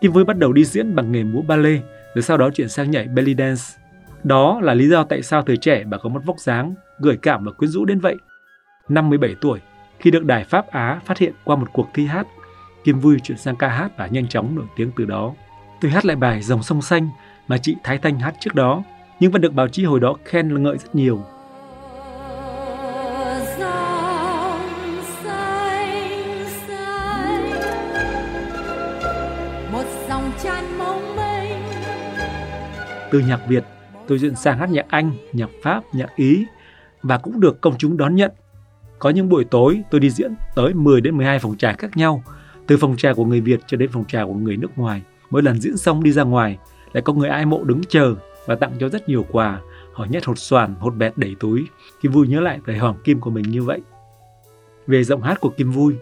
Kim 0.00 0.12
Vui 0.12 0.24
bắt 0.24 0.38
đầu 0.38 0.52
đi 0.52 0.64
diễn 0.64 0.94
bằng 0.94 1.12
nghề 1.12 1.24
múa 1.24 1.42
ballet, 1.42 1.80
rồi 2.14 2.22
sau 2.22 2.36
đó 2.36 2.50
chuyển 2.50 2.68
sang 2.68 2.90
nhảy 2.90 3.08
belly 3.08 3.34
dance. 3.38 3.62
Đó 4.24 4.60
là 4.60 4.74
lý 4.74 4.88
do 4.88 5.04
tại 5.04 5.22
sao 5.22 5.42
thời 5.42 5.56
trẻ 5.56 5.84
bà 5.84 5.98
có 5.98 6.08
một 6.08 6.20
vóc 6.24 6.38
dáng 6.38 6.74
gợi 6.98 7.16
cảm 7.22 7.44
và 7.44 7.52
quyến 7.52 7.70
rũ 7.70 7.84
đến 7.84 8.00
vậy. 8.00 8.16
Năm 8.88 9.08
17 9.08 9.34
tuổi, 9.40 9.60
khi 9.98 10.10
được 10.10 10.24
Đài 10.24 10.44
Pháp 10.44 10.66
Á 10.66 11.00
phát 11.04 11.18
hiện 11.18 11.32
qua 11.44 11.56
một 11.56 11.68
cuộc 11.72 11.88
thi 11.94 12.06
hát, 12.06 12.26
Kim 12.84 13.00
Vui 13.00 13.20
chuyển 13.20 13.38
sang 13.38 13.56
ca 13.56 13.68
hát 13.68 13.92
và 13.96 14.06
nhanh 14.06 14.28
chóng 14.28 14.54
nổi 14.54 14.66
tiếng 14.76 14.90
từ 14.96 15.04
đó. 15.04 15.32
Tôi 15.80 15.90
hát 15.90 16.04
lại 16.04 16.16
bài 16.16 16.42
Dòng 16.42 16.62
sông 16.62 16.82
xanh 16.82 17.08
mà 17.48 17.58
chị 17.58 17.76
Thái 17.82 17.98
Thanh 17.98 18.18
hát 18.18 18.34
trước 18.40 18.54
đó, 18.54 18.82
nhưng 19.20 19.32
vẫn 19.32 19.40
được 19.40 19.52
báo 19.52 19.68
chí 19.68 19.84
hồi 19.84 20.00
đó 20.00 20.14
khen 20.24 20.62
ngợi 20.62 20.78
rất 20.78 20.94
nhiều. 20.94 21.22
Từ 33.10 33.18
nhạc 33.18 33.40
Việt, 33.48 33.64
tôi 34.08 34.18
chuyển 34.18 34.34
sang 34.34 34.58
hát 34.58 34.70
nhạc 34.70 34.86
Anh, 34.88 35.12
nhạc 35.32 35.50
Pháp, 35.62 35.82
nhạc 35.92 36.16
Ý 36.16 36.46
và 37.02 37.18
cũng 37.18 37.40
được 37.40 37.60
công 37.60 37.78
chúng 37.78 37.96
đón 37.96 38.14
nhận. 38.14 38.30
Có 38.98 39.10
những 39.10 39.28
buổi 39.28 39.44
tối 39.44 39.82
tôi 39.90 40.00
đi 40.00 40.10
diễn 40.10 40.34
tới 40.54 40.74
10 40.74 41.00
đến 41.00 41.16
12 41.16 41.38
phòng 41.38 41.56
trà 41.56 41.72
khác 41.72 41.96
nhau, 41.96 42.22
từ 42.66 42.76
phòng 42.76 42.96
trà 42.96 43.12
của 43.12 43.24
người 43.24 43.40
Việt 43.40 43.60
cho 43.66 43.76
đến 43.76 43.90
phòng 43.92 44.04
trà 44.08 44.24
của 44.24 44.34
người 44.34 44.56
nước 44.56 44.70
ngoài. 44.76 45.02
Mỗi 45.30 45.42
lần 45.42 45.60
diễn 45.60 45.76
xong 45.76 46.02
đi 46.02 46.12
ra 46.12 46.22
ngoài, 46.22 46.58
lại 46.92 47.02
có 47.02 47.12
người 47.12 47.28
ai 47.28 47.46
mộ 47.46 47.64
đứng 47.64 47.80
chờ 47.88 48.14
và 48.46 48.54
tặng 48.54 48.72
cho 48.80 48.88
rất 48.88 49.08
nhiều 49.08 49.26
quà, 49.30 49.60
họ 49.92 50.06
nhét 50.10 50.24
hột 50.24 50.38
xoàn, 50.38 50.74
hột 50.74 50.96
bẹt 50.96 51.12
đầy 51.16 51.36
túi. 51.40 51.66
Kim 52.00 52.12
Vui 52.12 52.28
nhớ 52.28 52.40
lại 52.40 52.60
thời 52.66 52.78
hoàng 52.78 52.96
kim 53.04 53.20
của 53.20 53.30
mình 53.30 53.44
như 53.50 53.62
vậy. 53.62 53.80
Về 54.86 55.04
giọng 55.04 55.22
hát 55.22 55.40
của 55.40 55.50
Kim 55.50 55.70
Vui, 55.70 55.94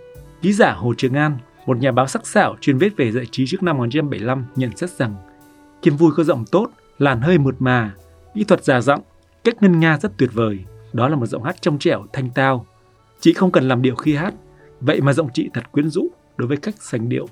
ký 0.43 0.53
giả 0.53 0.73
Hồ 0.73 0.95
Trường 0.97 1.15
An, 1.15 1.39
một 1.67 1.79
nhà 1.79 1.93
báo 1.93 2.07
sắc 2.07 2.27
sảo 2.27 2.57
chuyên 2.61 2.79
viết 2.79 2.97
về 2.97 3.13
giải 3.13 3.27
trí 3.31 3.47
trước 3.47 3.63
năm 3.63 3.77
1975 3.77 4.45
nhận 4.57 4.77
xét 4.77 4.91
rằng 4.91 5.15
Kim 5.83 5.97
Vui 5.97 6.13
có 6.17 6.25
giọng 6.25 6.45
tốt, 6.51 6.69
làn 6.99 7.21
hơi 7.21 7.39
mượt 7.39 7.55
mà, 7.59 7.95
kỹ 8.35 8.45
thuật 8.45 8.65
già 8.65 8.81
giọng, 8.81 9.01
cách 9.45 9.63
ngân 9.63 9.81
nga 9.81 9.99
rất 9.99 10.13
tuyệt 10.19 10.31
vời. 10.33 10.59
Đó 10.93 11.09
là 11.09 11.17
một 11.17 11.27
giọng 11.27 11.43
hát 11.43 11.63
trong 11.63 11.79
trẻo, 11.79 12.07
thanh 12.13 12.31
tao. 12.35 12.67
Chị 13.21 13.33
không 13.33 13.53
cần 13.53 13.69
làm 13.69 13.83
điệu 13.83 13.95
khi 13.95 14.15
hát, 14.15 14.35
vậy 14.81 15.01
mà 15.01 15.13
giọng 15.13 15.29
chị 15.35 15.51
thật 15.55 15.73
quyến 15.73 15.91
rũ 15.91 16.09
đối 16.41 16.47
với 16.47 16.57
cách 16.57 16.75
sành 16.81 17.09
điệu. 17.09 17.27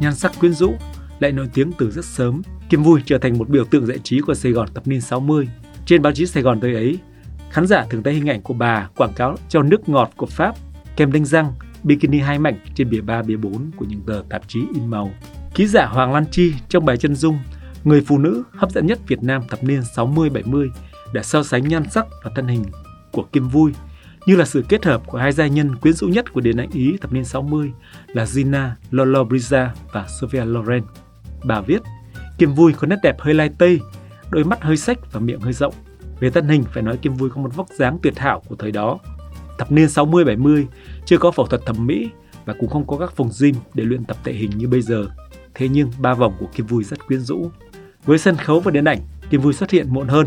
Nhan 0.00 0.14
sắc 0.14 0.32
quyến 0.40 0.52
rũ, 0.52 0.74
lại 1.18 1.32
nổi 1.32 1.48
tiếng 1.54 1.72
từ 1.78 1.90
rất 1.90 2.04
sớm. 2.04 2.42
Kim 2.68 2.82
Vui 2.82 3.02
trở 3.06 3.18
thành 3.18 3.38
một 3.38 3.48
biểu 3.48 3.64
tượng 3.64 3.86
giải 3.86 3.98
trí 3.98 4.20
của 4.20 4.34
Sài 4.34 4.52
Gòn 4.52 4.68
thập 4.74 4.86
niên 4.86 5.00
60. 5.00 5.48
Trên 5.86 6.02
báo 6.02 6.12
chí 6.12 6.26
Sài 6.26 6.42
Gòn 6.42 6.60
thời 6.60 6.74
ấy, 6.74 6.98
khán 7.50 7.66
giả 7.66 7.86
thường 7.90 8.02
thấy 8.02 8.14
hình 8.14 8.30
ảnh 8.30 8.42
của 8.42 8.54
bà 8.54 8.88
quảng 8.96 9.12
cáo 9.16 9.36
cho 9.48 9.62
nước 9.62 9.88
ngọt 9.88 10.10
của 10.16 10.26
Pháp, 10.26 10.54
kem 10.96 11.12
đánh 11.12 11.24
răng, 11.24 11.52
bikini 11.82 12.18
hai 12.18 12.38
mảnh 12.38 12.58
trên 12.74 12.90
bìa 12.90 13.00
3, 13.00 13.22
bìa 13.22 13.36
4 13.36 13.70
của 13.76 13.84
những 13.88 14.00
tờ 14.06 14.22
tạp 14.28 14.42
chí 14.48 14.60
in 14.74 14.86
màu. 14.86 15.10
Ký 15.54 15.66
giả 15.66 15.86
Hoàng 15.86 16.12
Lan 16.12 16.24
Chi 16.30 16.54
trong 16.68 16.84
bài 16.84 16.96
chân 16.96 17.14
dung 17.14 17.38
Người 17.86 18.04
phụ 18.06 18.18
nữ 18.18 18.42
hấp 18.52 18.70
dẫn 18.70 18.86
nhất 18.86 18.98
Việt 19.06 19.22
Nam 19.22 19.42
thập 19.48 19.64
niên 19.64 19.80
60-70 19.80 20.68
để 21.12 21.22
so 21.22 21.42
sánh 21.42 21.68
nhan 21.68 21.90
sắc 21.90 22.06
và 22.24 22.30
thân 22.34 22.48
hình 22.48 22.64
của 23.12 23.24
Kim 23.32 23.48
Vui 23.48 23.72
như 24.26 24.36
là 24.36 24.44
sự 24.44 24.64
kết 24.68 24.84
hợp 24.84 25.02
của 25.06 25.18
hai 25.18 25.32
gia 25.32 25.46
nhân 25.46 25.76
quyến 25.76 25.94
rũ 25.94 26.08
nhất 26.08 26.32
của 26.32 26.40
điện 26.40 26.56
ảnh 26.56 26.70
Ý 26.72 26.96
thập 27.00 27.12
niên 27.12 27.24
60 27.24 27.72
là 28.06 28.26
Gina 28.26 28.76
Lollobrigida 28.90 29.74
và 29.92 30.06
Sophia 30.20 30.44
Loren. 30.44 30.82
Bà 31.44 31.60
viết, 31.60 31.82
Kim 32.38 32.54
Vui 32.54 32.72
có 32.72 32.86
nét 32.86 32.96
đẹp 33.02 33.20
hơi 33.20 33.34
lai 33.34 33.50
tây, 33.58 33.80
đôi 34.30 34.44
mắt 34.44 34.62
hơi 34.62 34.76
sách 34.76 35.12
và 35.12 35.20
miệng 35.20 35.40
hơi 35.40 35.52
rộng. 35.52 35.74
Về 36.20 36.30
thân 36.30 36.48
hình 36.48 36.64
phải 36.72 36.82
nói 36.82 36.96
Kim 36.96 37.14
Vui 37.14 37.30
có 37.30 37.40
một 37.40 37.56
vóc 37.56 37.68
dáng 37.78 37.98
tuyệt 38.02 38.18
hảo 38.18 38.42
của 38.48 38.56
thời 38.56 38.72
đó. 38.72 38.98
Thập 39.58 39.72
niên 39.72 39.86
60-70 39.86 40.64
chưa 41.04 41.18
có 41.18 41.30
phẫu 41.30 41.46
thuật 41.46 41.66
thẩm 41.66 41.86
mỹ 41.86 42.10
và 42.44 42.54
cũng 42.60 42.70
không 42.70 42.86
có 42.86 42.98
các 42.98 43.12
phòng 43.16 43.30
gym 43.40 43.54
để 43.74 43.84
luyện 43.84 44.04
tập 44.04 44.16
thể 44.24 44.32
hình 44.32 44.50
như 44.56 44.68
bây 44.68 44.82
giờ. 44.82 45.06
Thế 45.54 45.68
nhưng 45.68 45.90
ba 45.98 46.14
vòng 46.14 46.34
của 46.40 46.46
Kim 46.54 46.66
Vui 46.66 46.84
rất 46.84 47.06
quyến 47.06 47.20
rũ. 47.20 47.50
Với 48.04 48.18
sân 48.18 48.36
khấu 48.36 48.60
và 48.60 48.70
điện 48.70 48.84
ảnh, 48.84 48.98
Kim 49.30 49.40
Vui 49.40 49.52
xuất 49.52 49.70
hiện 49.70 49.86
muộn 49.90 50.08
hơn. 50.08 50.26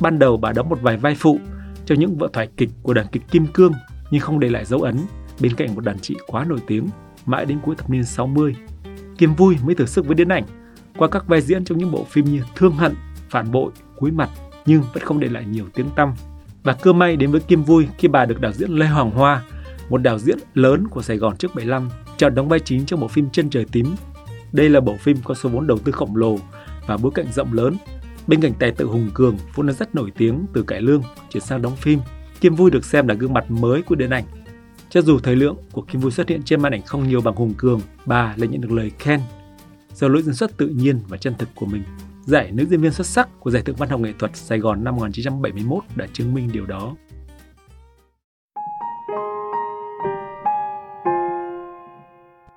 Ban 0.00 0.18
đầu 0.18 0.36
bà 0.36 0.52
đóng 0.52 0.68
một 0.68 0.78
vài 0.82 0.96
vai 0.96 1.14
phụ 1.14 1.38
cho 1.86 1.94
những 1.94 2.18
vợ 2.18 2.28
thoại 2.32 2.48
kịch 2.56 2.70
của 2.82 2.94
đàn 2.94 3.06
kịch 3.12 3.22
Kim 3.30 3.46
Cương 3.46 3.72
nhưng 4.10 4.20
không 4.20 4.40
để 4.40 4.48
lại 4.48 4.64
dấu 4.64 4.80
ấn 4.80 4.96
bên 5.40 5.54
cạnh 5.54 5.74
một 5.74 5.84
đàn 5.84 5.98
chị 5.98 6.16
quá 6.26 6.44
nổi 6.44 6.58
tiếng 6.66 6.88
mãi 7.26 7.46
đến 7.46 7.58
cuối 7.64 7.74
thập 7.76 7.90
niên 7.90 8.04
60. 8.04 8.56
Kim 9.18 9.34
Vui 9.34 9.56
mới 9.64 9.74
thử 9.74 9.86
sức 9.86 10.06
với 10.06 10.14
điện 10.14 10.28
ảnh 10.28 10.44
qua 10.96 11.08
các 11.08 11.28
vai 11.28 11.40
diễn 11.40 11.64
trong 11.64 11.78
những 11.78 11.92
bộ 11.92 12.04
phim 12.04 12.24
như 12.24 12.42
Thương 12.56 12.72
Hận, 12.72 12.94
Phản 13.30 13.52
Bội, 13.52 13.70
Cuối 13.96 14.10
Mặt 14.10 14.30
nhưng 14.66 14.82
vẫn 14.82 15.02
không 15.02 15.20
để 15.20 15.28
lại 15.28 15.44
nhiều 15.44 15.64
tiếng 15.74 15.90
tăm. 15.96 16.14
Và 16.62 16.72
cơ 16.72 16.92
may 16.92 17.16
đến 17.16 17.30
với 17.30 17.40
Kim 17.40 17.62
Vui 17.62 17.88
khi 17.98 18.08
bà 18.08 18.24
được 18.24 18.40
đạo 18.40 18.52
diễn 18.52 18.70
Lê 18.70 18.86
Hoàng 18.86 19.10
Hoa, 19.10 19.42
một 19.88 19.98
đạo 19.98 20.18
diễn 20.18 20.38
lớn 20.54 20.88
của 20.88 21.02
Sài 21.02 21.16
Gòn 21.16 21.36
trước 21.36 21.54
75, 21.54 21.88
chọn 22.16 22.34
đóng 22.34 22.48
vai 22.48 22.60
chính 22.60 22.86
trong 22.86 23.00
bộ 23.00 23.08
phim 23.08 23.30
Chân 23.30 23.50
trời 23.50 23.66
tím. 23.72 23.94
Đây 24.52 24.68
là 24.68 24.80
bộ 24.80 24.96
phim 24.96 25.16
có 25.24 25.34
số 25.34 25.48
vốn 25.48 25.66
đầu 25.66 25.78
tư 25.78 25.92
khổng 25.92 26.16
lồ 26.16 26.36
và 26.86 26.96
bối 26.96 27.12
cảnh 27.14 27.26
rộng 27.32 27.52
lớn 27.52 27.76
Bên 28.30 28.40
cạnh 28.40 28.52
tài 28.58 28.72
tự 28.72 28.86
Hùng 28.86 29.10
Cường 29.14 29.36
vốn 29.54 29.66
đã 29.66 29.72
rất 29.72 29.94
nổi 29.94 30.12
tiếng 30.16 30.46
từ 30.52 30.62
cải 30.62 30.80
lương 30.82 31.02
chuyển 31.30 31.42
sang 31.42 31.62
đóng 31.62 31.76
phim, 31.76 32.00
Kim 32.40 32.54
Vui 32.54 32.70
được 32.70 32.84
xem 32.84 33.08
là 33.08 33.14
gương 33.14 33.32
mặt 33.32 33.50
mới 33.50 33.82
của 33.82 33.94
điện 33.94 34.10
ảnh. 34.10 34.24
Cho 34.90 35.02
dù 35.02 35.18
thời 35.18 35.36
lượng 35.36 35.56
của 35.72 35.82
Kim 35.82 36.00
Vui 36.00 36.10
xuất 36.10 36.28
hiện 36.28 36.42
trên 36.42 36.62
màn 36.62 36.72
ảnh 36.72 36.82
không 36.82 37.08
nhiều 37.08 37.20
bằng 37.20 37.34
Hùng 37.34 37.54
Cường, 37.56 37.80
bà 38.06 38.34
lại 38.36 38.48
nhận 38.48 38.60
được 38.60 38.72
lời 38.72 38.90
khen 38.98 39.20
do 39.94 40.08
lối 40.08 40.22
diễn 40.22 40.34
xuất 40.34 40.56
tự 40.56 40.68
nhiên 40.68 41.00
và 41.08 41.16
chân 41.16 41.34
thực 41.38 41.48
của 41.54 41.66
mình. 41.66 41.82
Giải 42.24 42.52
nữ 42.52 42.66
diễn 42.70 42.80
viên 42.80 42.92
xuất 42.92 43.06
sắc 43.06 43.28
của 43.40 43.50
Giải 43.50 43.62
thưởng 43.62 43.76
Văn 43.76 43.88
học 43.88 44.00
nghệ 44.00 44.12
thuật 44.18 44.36
Sài 44.36 44.58
Gòn 44.58 44.84
năm 44.84 44.96
1971 44.96 45.84
đã 45.96 46.06
chứng 46.12 46.34
minh 46.34 46.50
điều 46.52 46.66
đó. 46.66 46.96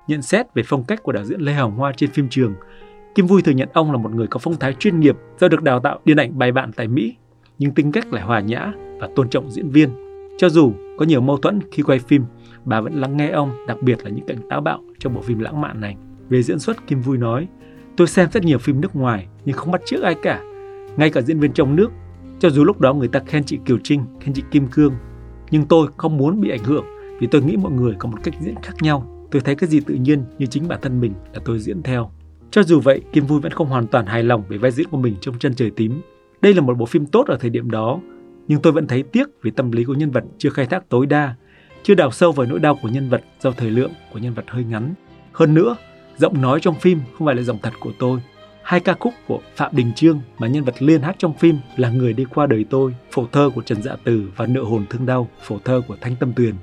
Nhận 0.08 0.22
xét 0.22 0.46
về 0.54 0.62
phong 0.66 0.84
cách 0.84 1.02
của 1.02 1.12
đạo 1.12 1.24
diễn 1.24 1.40
Lê 1.40 1.52
Hồng 1.52 1.76
Hoa 1.76 1.92
trên 1.96 2.10
phim 2.10 2.28
trường, 2.28 2.54
Kim 3.14 3.26
Vui 3.26 3.42
thừa 3.42 3.52
nhận 3.52 3.68
ông 3.72 3.92
là 3.92 3.98
một 3.98 4.14
người 4.14 4.26
có 4.26 4.38
phong 4.38 4.56
thái 4.56 4.74
chuyên 4.74 5.00
nghiệp 5.00 5.16
do 5.40 5.48
được 5.48 5.62
đào 5.62 5.80
tạo 5.80 6.00
điện 6.04 6.16
ảnh 6.16 6.38
bài 6.38 6.52
bản 6.52 6.72
tại 6.76 6.88
Mỹ, 6.88 7.16
nhưng 7.58 7.74
tính 7.74 7.92
cách 7.92 8.12
lại 8.12 8.22
hòa 8.22 8.40
nhã 8.40 8.72
và 9.00 9.08
tôn 9.16 9.28
trọng 9.28 9.50
diễn 9.50 9.70
viên. 9.70 9.88
Cho 10.38 10.48
dù 10.48 10.72
có 10.98 11.06
nhiều 11.06 11.20
mâu 11.20 11.36
thuẫn 11.36 11.60
khi 11.72 11.82
quay 11.82 11.98
phim, 11.98 12.24
bà 12.64 12.80
vẫn 12.80 12.94
lắng 12.94 13.16
nghe 13.16 13.30
ông, 13.30 13.50
đặc 13.66 13.76
biệt 13.82 14.04
là 14.04 14.10
những 14.10 14.26
cảnh 14.26 14.38
táo 14.50 14.60
bạo 14.60 14.80
trong 14.98 15.14
bộ 15.14 15.20
phim 15.20 15.38
lãng 15.38 15.60
mạn 15.60 15.80
này. 15.80 15.96
Về 16.28 16.42
diễn 16.42 16.58
xuất, 16.58 16.86
Kim 16.86 17.00
Vui 17.00 17.18
nói, 17.18 17.48
tôi 17.96 18.06
xem 18.06 18.28
rất 18.32 18.44
nhiều 18.44 18.58
phim 18.58 18.80
nước 18.80 18.96
ngoài 18.96 19.26
nhưng 19.44 19.56
không 19.56 19.70
bắt 19.70 19.80
chước 19.86 20.02
ai 20.02 20.14
cả. 20.22 20.42
ngay 20.96 21.10
cả 21.10 21.20
diễn 21.20 21.40
viên 21.40 21.52
trong 21.52 21.76
nước, 21.76 21.92
cho 22.38 22.50
dù 22.50 22.64
lúc 22.64 22.80
đó 22.80 22.94
người 22.94 23.08
ta 23.08 23.20
khen 23.26 23.44
chị 23.44 23.58
Kiều 23.64 23.78
Trinh, 23.84 24.04
khen 24.20 24.34
chị 24.34 24.42
Kim 24.50 24.66
Cương, 24.66 24.94
nhưng 25.50 25.66
tôi 25.66 25.88
không 25.96 26.16
muốn 26.16 26.40
bị 26.40 26.50
ảnh 26.50 26.64
hưởng 26.64 26.84
vì 27.20 27.26
tôi 27.26 27.42
nghĩ 27.42 27.56
mọi 27.56 27.72
người 27.72 27.94
có 27.98 28.08
một 28.08 28.18
cách 28.24 28.34
diễn 28.40 28.54
khác 28.62 28.74
nhau. 28.80 29.26
Tôi 29.30 29.42
thấy 29.42 29.54
cái 29.54 29.68
gì 29.68 29.80
tự 29.80 29.94
nhiên 29.94 30.24
như 30.38 30.46
chính 30.46 30.68
bản 30.68 30.78
thân 30.82 31.00
mình 31.00 31.12
là 31.32 31.40
tôi 31.44 31.58
diễn 31.58 31.82
theo. 31.82 32.10
Cho 32.54 32.62
dù 32.62 32.80
vậy, 32.80 33.00
Kim 33.12 33.26
Vui 33.26 33.40
vẫn 33.40 33.52
không 33.52 33.68
hoàn 33.68 33.86
toàn 33.86 34.06
hài 34.06 34.22
lòng 34.22 34.42
về 34.48 34.58
vai 34.58 34.70
diễn 34.70 34.88
của 34.90 34.96
mình 34.96 35.16
trong 35.20 35.38
Chân 35.38 35.54
Trời 35.54 35.70
Tím. 35.70 36.00
Đây 36.40 36.54
là 36.54 36.60
một 36.60 36.78
bộ 36.78 36.86
phim 36.86 37.06
tốt 37.06 37.26
ở 37.26 37.36
thời 37.40 37.50
điểm 37.50 37.70
đó, 37.70 38.00
nhưng 38.48 38.62
tôi 38.62 38.72
vẫn 38.72 38.86
thấy 38.86 39.02
tiếc 39.02 39.28
vì 39.42 39.50
tâm 39.50 39.72
lý 39.72 39.84
của 39.84 39.94
nhân 39.94 40.10
vật 40.10 40.24
chưa 40.38 40.50
khai 40.50 40.66
thác 40.66 40.88
tối 40.88 41.06
đa, 41.06 41.34
chưa 41.82 41.94
đào 41.94 42.10
sâu 42.10 42.32
vào 42.32 42.46
nỗi 42.46 42.58
đau 42.58 42.78
của 42.82 42.88
nhân 42.88 43.08
vật 43.08 43.24
do 43.40 43.50
thời 43.50 43.70
lượng 43.70 43.90
của 44.12 44.18
nhân 44.18 44.34
vật 44.34 44.44
hơi 44.48 44.64
ngắn. 44.64 44.94
Hơn 45.32 45.54
nữa, 45.54 45.76
giọng 46.16 46.40
nói 46.40 46.60
trong 46.60 46.74
phim 46.74 47.00
không 47.18 47.26
phải 47.26 47.36
là 47.36 47.42
giọng 47.42 47.58
thật 47.62 47.72
của 47.80 47.92
tôi. 47.98 48.20
Hai 48.62 48.80
ca 48.80 48.94
khúc 49.00 49.14
của 49.28 49.40
Phạm 49.56 49.76
Đình 49.76 49.92
Trương 49.96 50.20
mà 50.38 50.46
nhân 50.46 50.64
vật 50.64 50.82
liên 50.82 51.02
hát 51.02 51.16
trong 51.18 51.34
phim 51.34 51.58
là 51.76 51.90
Người 51.90 52.12
đi 52.12 52.24
qua 52.34 52.46
đời 52.46 52.64
tôi, 52.70 52.94
phổ 53.10 53.26
thơ 53.32 53.50
của 53.54 53.62
Trần 53.62 53.82
Dạ 53.82 53.96
Từ 54.04 54.22
và 54.36 54.46
Nợ 54.46 54.62
hồn 54.62 54.84
thương 54.90 55.06
đau, 55.06 55.28
phổ 55.42 55.58
thơ 55.64 55.82
của 55.88 55.96
Thanh 56.00 56.16
Tâm 56.16 56.32
Tuyền. 56.32 56.54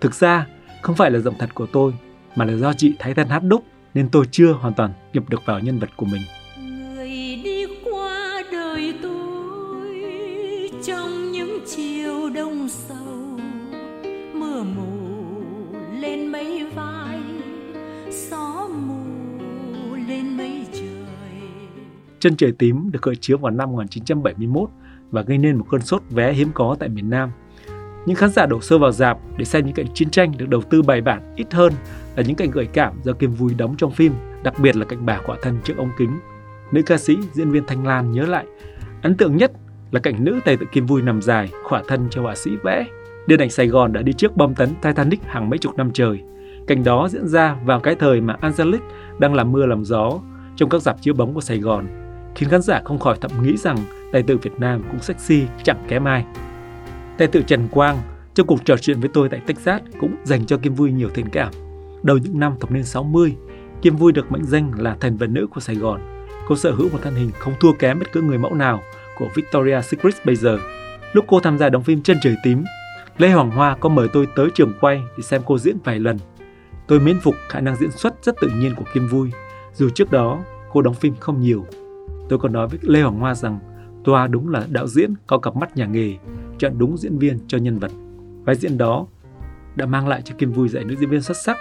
Thực 0.00 0.14
ra, 0.14 0.46
không 0.82 0.96
phải 0.96 1.10
là 1.10 1.18
giọng 1.18 1.34
thật 1.38 1.54
của 1.54 1.66
tôi, 1.66 1.94
mà 2.36 2.44
là 2.44 2.56
do 2.56 2.72
chị 2.72 2.94
Thái 2.98 3.14
Tân 3.14 3.28
hát 3.28 3.42
đúc 3.44 3.64
nên 3.94 4.08
tôi 4.08 4.24
chưa 4.30 4.52
hoàn 4.52 4.74
toàn 4.74 4.92
nhập 5.12 5.28
được 5.28 5.40
vào 5.44 5.60
nhân 5.60 5.78
vật 5.78 5.90
của 5.96 6.06
mình. 6.06 6.22
Người 6.58 7.40
đi 7.44 7.66
qua 7.84 8.42
đời 8.52 8.94
tôi 9.02 10.02
trong 10.84 11.32
những 11.32 11.58
chiều 11.66 12.30
đông 12.34 12.68
sâu 12.68 13.38
mưa 14.34 14.62
mù 14.62 15.18
lên 16.00 16.26
mấy 16.32 16.66
vai 16.74 17.20
gió 18.10 18.68
mù 18.68 19.94
lên 20.08 20.36
mấy 20.36 20.66
trời 20.72 21.42
Chân 22.20 22.36
trời 22.36 22.52
tím 22.58 22.90
được 22.92 23.02
khởi 23.02 23.16
chiếu 23.16 23.38
vào 23.38 23.50
năm 23.50 23.72
1971 23.72 24.70
và 25.10 25.22
gây 25.22 25.38
nên 25.38 25.56
một 25.56 25.66
cơn 25.70 25.80
sốt 25.80 26.02
vé 26.10 26.32
hiếm 26.32 26.48
có 26.54 26.76
tại 26.80 26.88
miền 26.88 27.10
Nam. 27.10 27.30
Những 28.08 28.16
khán 28.16 28.30
giả 28.30 28.46
đổ 28.46 28.60
xô 28.60 28.78
vào 28.78 28.92
dạp 28.92 29.18
để 29.36 29.44
xem 29.44 29.66
những 29.66 29.74
cảnh 29.74 29.86
chiến 29.94 30.10
tranh 30.10 30.32
được 30.36 30.48
đầu 30.48 30.62
tư 30.62 30.82
bài 30.82 31.00
bản 31.00 31.34
ít 31.36 31.46
hơn 31.52 31.72
là 32.16 32.22
những 32.22 32.36
cảnh 32.36 32.50
gợi 32.50 32.66
cảm 32.72 32.92
do 33.02 33.12
Kim 33.12 33.34
Vui 33.34 33.54
đóng 33.54 33.74
trong 33.78 33.90
phim, 33.90 34.12
đặc 34.42 34.54
biệt 34.58 34.76
là 34.76 34.84
cảnh 34.84 35.06
bà 35.06 35.18
quả 35.26 35.36
thân 35.42 35.58
trước 35.64 35.74
ống 35.76 35.90
kính. 35.98 36.18
Nữ 36.72 36.82
ca 36.82 36.98
sĩ, 36.98 37.16
diễn 37.32 37.50
viên 37.50 37.66
Thanh 37.66 37.86
Lan 37.86 38.12
nhớ 38.12 38.26
lại, 38.26 38.46
ấn 39.02 39.16
tượng 39.16 39.36
nhất 39.36 39.52
là 39.90 40.00
cảnh 40.00 40.24
nữ 40.24 40.40
tài 40.44 40.56
tự 40.56 40.66
Kim 40.72 40.86
Vui 40.86 41.02
nằm 41.02 41.22
dài, 41.22 41.48
khỏa 41.64 41.82
thân 41.88 42.08
cho 42.10 42.22
họa 42.22 42.34
sĩ 42.34 42.50
vẽ. 42.62 42.86
Điện 43.26 43.40
ảnh 43.40 43.50
Sài 43.50 43.66
Gòn 43.66 43.92
đã 43.92 44.02
đi 44.02 44.12
trước 44.12 44.36
bom 44.36 44.54
tấn 44.54 44.68
Titanic 44.82 45.22
hàng 45.22 45.50
mấy 45.50 45.58
chục 45.58 45.76
năm 45.76 45.90
trời. 45.94 46.20
Cảnh 46.66 46.84
đó 46.84 47.08
diễn 47.10 47.28
ra 47.28 47.56
vào 47.64 47.80
cái 47.80 47.94
thời 47.94 48.20
mà 48.20 48.36
Angelic 48.40 48.80
đang 49.18 49.34
làm 49.34 49.52
mưa 49.52 49.66
làm 49.66 49.84
gió 49.84 50.12
trong 50.56 50.68
các 50.68 50.82
dạp 50.82 50.96
chiếu 51.00 51.14
bóng 51.14 51.34
của 51.34 51.40
Sài 51.40 51.58
Gòn, 51.58 51.86
khiến 52.34 52.48
khán 52.48 52.62
giả 52.62 52.80
không 52.84 52.98
khỏi 52.98 53.16
thầm 53.20 53.30
nghĩ 53.42 53.56
rằng 53.56 53.76
tài 54.12 54.22
tử 54.22 54.36
Việt 54.36 54.52
Nam 54.58 54.82
cũng 54.90 55.00
sexy 55.00 55.42
chẳng 55.62 55.84
kém 55.88 56.04
ai. 56.04 56.24
Tài 57.18 57.28
tử 57.28 57.42
Trần 57.46 57.68
Quang 57.68 57.98
trong 58.34 58.46
cuộc 58.46 58.64
trò 58.64 58.76
chuyện 58.76 59.00
với 59.00 59.10
tôi 59.14 59.28
tại 59.28 59.40
Texas 59.46 59.82
cũng 60.00 60.16
dành 60.24 60.46
cho 60.46 60.56
Kim 60.56 60.74
Vui 60.74 60.92
nhiều 60.92 61.08
tình 61.14 61.26
cảm. 61.32 61.52
Đầu 62.02 62.18
những 62.18 62.40
năm 62.40 62.54
thập 62.60 62.70
niên 62.70 62.84
60, 62.84 63.36
Kim 63.82 63.96
Vui 63.96 64.12
được 64.12 64.32
mệnh 64.32 64.44
danh 64.44 64.72
là 64.76 64.96
thần 65.00 65.16
vật 65.16 65.26
nữ 65.26 65.46
của 65.46 65.60
Sài 65.60 65.76
Gòn. 65.76 66.00
Cô 66.48 66.56
sở 66.56 66.70
hữu 66.70 66.88
một 66.88 66.98
thân 67.02 67.14
hình 67.14 67.30
không 67.38 67.54
thua 67.60 67.72
kém 67.72 67.98
bất 67.98 68.12
cứ 68.12 68.22
người 68.22 68.38
mẫu 68.38 68.54
nào 68.54 68.80
của 69.18 69.28
Victoria's 69.34 69.80
Secret 69.80 70.14
bây 70.26 70.36
giờ. 70.36 70.58
Lúc 71.12 71.24
cô 71.28 71.40
tham 71.40 71.58
gia 71.58 71.68
đóng 71.68 71.82
phim 71.82 72.02
Chân 72.02 72.16
Trời 72.22 72.36
Tím, 72.44 72.64
Lê 73.18 73.30
Hoàng 73.30 73.50
Hoa 73.50 73.76
có 73.80 73.88
mời 73.88 74.08
tôi 74.12 74.26
tới 74.36 74.48
trường 74.54 74.72
quay 74.80 75.02
để 75.16 75.22
xem 75.22 75.42
cô 75.46 75.58
diễn 75.58 75.76
vài 75.84 75.98
lần. 75.98 76.16
Tôi 76.86 77.00
mến 77.00 77.20
phục 77.20 77.34
khả 77.48 77.60
năng 77.60 77.76
diễn 77.76 77.90
xuất 77.90 78.14
rất 78.24 78.34
tự 78.40 78.50
nhiên 78.56 78.74
của 78.74 78.84
Kim 78.94 79.08
Vui, 79.08 79.30
dù 79.74 79.88
trước 79.88 80.10
đó 80.10 80.44
cô 80.72 80.82
đóng 80.82 80.94
phim 80.94 81.14
không 81.20 81.40
nhiều. 81.40 81.66
Tôi 82.28 82.38
còn 82.38 82.52
nói 82.52 82.68
với 82.68 82.78
Lê 82.82 83.02
Hoàng 83.02 83.18
Hoa 83.18 83.34
rằng 83.34 83.58
Toa 84.04 84.26
đúng 84.26 84.48
là 84.48 84.66
đạo 84.70 84.86
diễn 84.86 85.14
có 85.26 85.38
cặp 85.38 85.56
mắt 85.56 85.76
nhà 85.76 85.86
nghề, 85.86 86.16
chọn 86.58 86.78
đúng 86.78 86.96
diễn 86.96 87.18
viên 87.18 87.38
cho 87.46 87.58
nhân 87.58 87.78
vật. 87.78 87.90
Vai 88.44 88.56
diễn 88.56 88.78
đó 88.78 89.06
đã 89.76 89.86
mang 89.86 90.08
lại 90.08 90.22
cho 90.24 90.34
Kim 90.38 90.52
Vui 90.52 90.68
giải 90.68 90.84
nữ 90.84 90.96
diễn 90.96 91.10
viên 91.10 91.22
xuất 91.22 91.36
sắc 91.36 91.56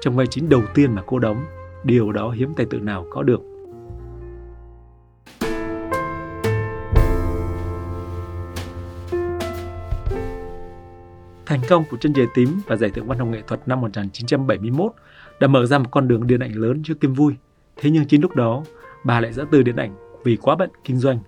trong 0.00 0.16
vai 0.16 0.26
chính 0.26 0.48
đầu 0.48 0.62
tiên 0.74 0.94
mà 0.94 1.02
cô 1.06 1.18
đóng. 1.18 1.44
Điều 1.84 2.12
đó 2.12 2.30
hiếm 2.30 2.54
tài 2.56 2.66
tử 2.66 2.78
nào 2.78 3.06
có 3.10 3.22
được. 3.22 3.40
Thành 11.46 11.60
công 11.68 11.84
của 11.90 11.96
Chân 11.96 12.12
trời 12.12 12.26
tím 12.34 12.60
và 12.66 12.76
giải 12.76 12.90
thưởng 12.90 13.06
văn 13.06 13.18
học 13.18 13.28
nghệ 13.28 13.42
thuật 13.46 13.68
năm 13.68 13.80
1971 13.80 14.92
đã 15.40 15.48
mở 15.48 15.66
ra 15.66 15.78
một 15.78 15.88
con 15.90 16.08
đường 16.08 16.26
điện 16.26 16.40
ảnh 16.40 16.56
lớn 16.56 16.82
cho 16.84 16.94
Kim 17.00 17.14
Vui. 17.14 17.34
Thế 17.76 17.90
nhưng 17.90 18.06
chính 18.06 18.22
lúc 18.22 18.36
đó, 18.36 18.64
bà 19.04 19.20
lại 19.20 19.32
giã 19.32 19.44
từ 19.50 19.62
điện 19.62 19.76
ảnh 19.76 19.94
vì 20.24 20.36
quá 20.36 20.56
bận 20.56 20.70
kinh 20.84 20.96
doanh. 20.96 21.18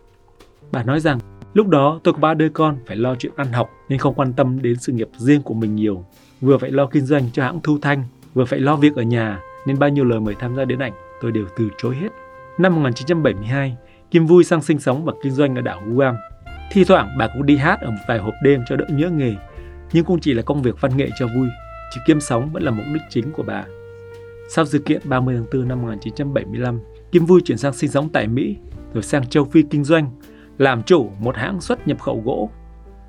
Bà 0.72 0.84
nói 0.84 1.00
rằng, 1.00 1.18
lúc 1.54 1.68
đó 1.68 2.00
tôi 2.04 2.14
có 2.14 2.20
ba 2.20 2.34
đứa 2.34 2.48
con 2.48 2.76
phải 2.86 2.96
lo 2.96 3.14
chuyện 3.14 3.32
ăn 3.36 3.52
học 3.52 3.70
nên 3.88 3.98
không 3.98 4.14
quan 4.14 4.32
tâm 4.32 4.62
đến 4.62 4.76
sự 4.76 4.92
nghiệp 4.92 5.08
riêng 5.16 5.42
của 5.42 5.54
mình 5.54 5.74
nhiều. 5.74 6.04
Vừa 6.40 6.58
phải 6.58 6.70
lo 6.70 6.86
kinh 6.86 7.06
doanh 7.06 7.30
cho 7.32 7.42
hãng 7.42 7.60
thu 7.62 7.78
thanh, 7.82 8.04
vừa 8.34 8.44
phải 8.44 8.60
lo 8.60 8.76
việc 8.76 8.94
ở 8.96 9.02
nhà 9.02 9.40
nên 9.66 9.78
bao 9.78 9.90
nhiêu 9.90 10.04
lời 10.04 10.20
mời 10.20 10.34
tham 10.38 10.56
gia 10.56 10.64
điện 10.64 10.78
ảnh 10.78 10.92
tôi 11.20 11.32
đều 11.32 11.46
từ 11.56 11.68
chối 11.78 11.96
hết. 11.96 12.08
Năm 12.58 12.74
1972, 12.74 13.76
Kim 14.10 14.26
Vui 14.26 14.44
sang 14.44 14.62
sinh 14.62 14.78
sống 14.78 15.04
và 15.04 15.12
kinh 15.22 15.32
doanh 15.32 15.56
ở 15.56 15.62
đảo 15.62 15.82
Guam. 15.86 16.14
Thi 16.72 16.84
thoảng 16.84 17.08
bà 17.18 17.26
cũng 17.26 17.46
đi 17.46 17.56
hát 17.56 17.80
ở 17.80 17.90
một 17.90 18.02
vài 18.08 18.18
hộp 18.18 18.34
đêm 18.42 18.60
cho 18.68 18.76
đỡ 18.76 18.84
nhớ 18.90 19.10
nghề, 19.10 19.34
nhưng 19.92 20.04
cũng 20.04 20.20
chỉ 20.20 20.34
là 20.34 20.42
công 20.42 20.62
việc 20.62 20.80
văn 20.80 20.96
nghệ 20.96 21.08
cho 21.18 21.26
vui, 21.26 21.48
chứ 21.94 22.00
kiếm 22.06 22.20
sống 22.20 22.52
vẫn 22.52 22.62
là 22.62 22.70
mục 22.70 22.84
đích 22.94 23.02
chính 23.10 23.32
của 23.32 23.42
bà. 23.42 23.64
Sau 24.48 24.64
sự 24.64 24.78
kiện 24.78 25.00
30 25.04 25.34
tháng 25.34 25.60
4 25.60 25.68
năm 25.68 25.82
1975, 25.82 26.80
Kim 27.12 27.26
Vui 27.26 27.40
chuyển 27.44 27.58
sang 27.58 27.72
sinh 27.72 27.90
sống 27.90 28.08
tại 28.08 28.26
Mỹ, 28.26 28.56
rồi 28.94 29.02
sang 29.02 29.26
châu 29.26 29.44
Phi 29.44 29.62
kinh 29.62 29.84
doanh, 29.84 30.10
làm 30.58 30.82
chủ 30.82 31.10
một 31.18 31.36
hãng 31.36 31.60
xuất 31.60 31.88
nhập 31.88 32.00
khẩu 32.00 32.22
gỗ. 32.24 32.50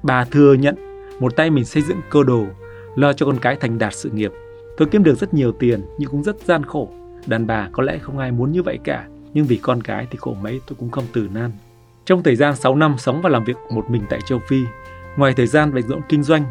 Bà 0.04 0.24
thừa 0.24 0.54
nhận 0.54 0.76
một 1.20 1.36
tay 1.36 1.50
mình 1.50 1.66
xây 1.66 1.84
dựng 1.84 2.02
cơ 2.10 2.24
đồ, 2.24 2.46
lo 2.96 3.14
cho 3.14 3.26
con 3.26 3.40
cái 3.40 3.56
thành 3.56 3.78
đạt 3.78 3.94
sự 3.94 4.10
nghiệp. 4.10 4.32
Tôi 4.78 4.88
kiếm 4.92 5.04
được 5.04 5.16
rất 5.16 5.34
nhiều 5.34 5.52
tiền 5.52 5.82
nhưng 5.98 6.10
cũng 6.10 6.24
rất 6.24 6.36
gian 6.46 6.64
khổ. 6.64 6.90
Đàn 7.26 7.48
bà 7.48 7.70
có 7.72 7.84
lẽ 7.84 7.98
không 7.98 8.18
ai 8.18 8.32
muốn 8.32 8.52
như 8.52 8.64
vậy 8.64 8.80
cả, 8.84 9.08
nhưng 9.34 9.46
vì 9.46 9.56
con 9.58 9.84
cái 9.84 10.08
thì 10.12 10.18
khổ 10.22 10.36
mấy 10.42 10.62
tôi 10.68 10.76
cũng 10.80 10.90
không 10.90 11.06
từ 11.14 11.28
nan. 11.34 11.52
Trong 12.06 12.24
thời 12.24 12.36
gian 12.36 12.56
6 12.56 12.76
năm 12.76 12.96
sống 12.98 13.22
và 13.22 13.30
làm 13.30 13.44
việc 13.44 13.58
một 13.70 13.90
mình 13.90 14.02
tại 14.10 14.20
châu 14.26 14.40
Phi, 14.48 14.62
ngoài 15.18 15.34
thời 15.38 15.48
gian 15.48 15.74
bận 15.74 15.84
rộn 15.88 16.02
kinh 16.10 16.24
doanh, 16.24 16.44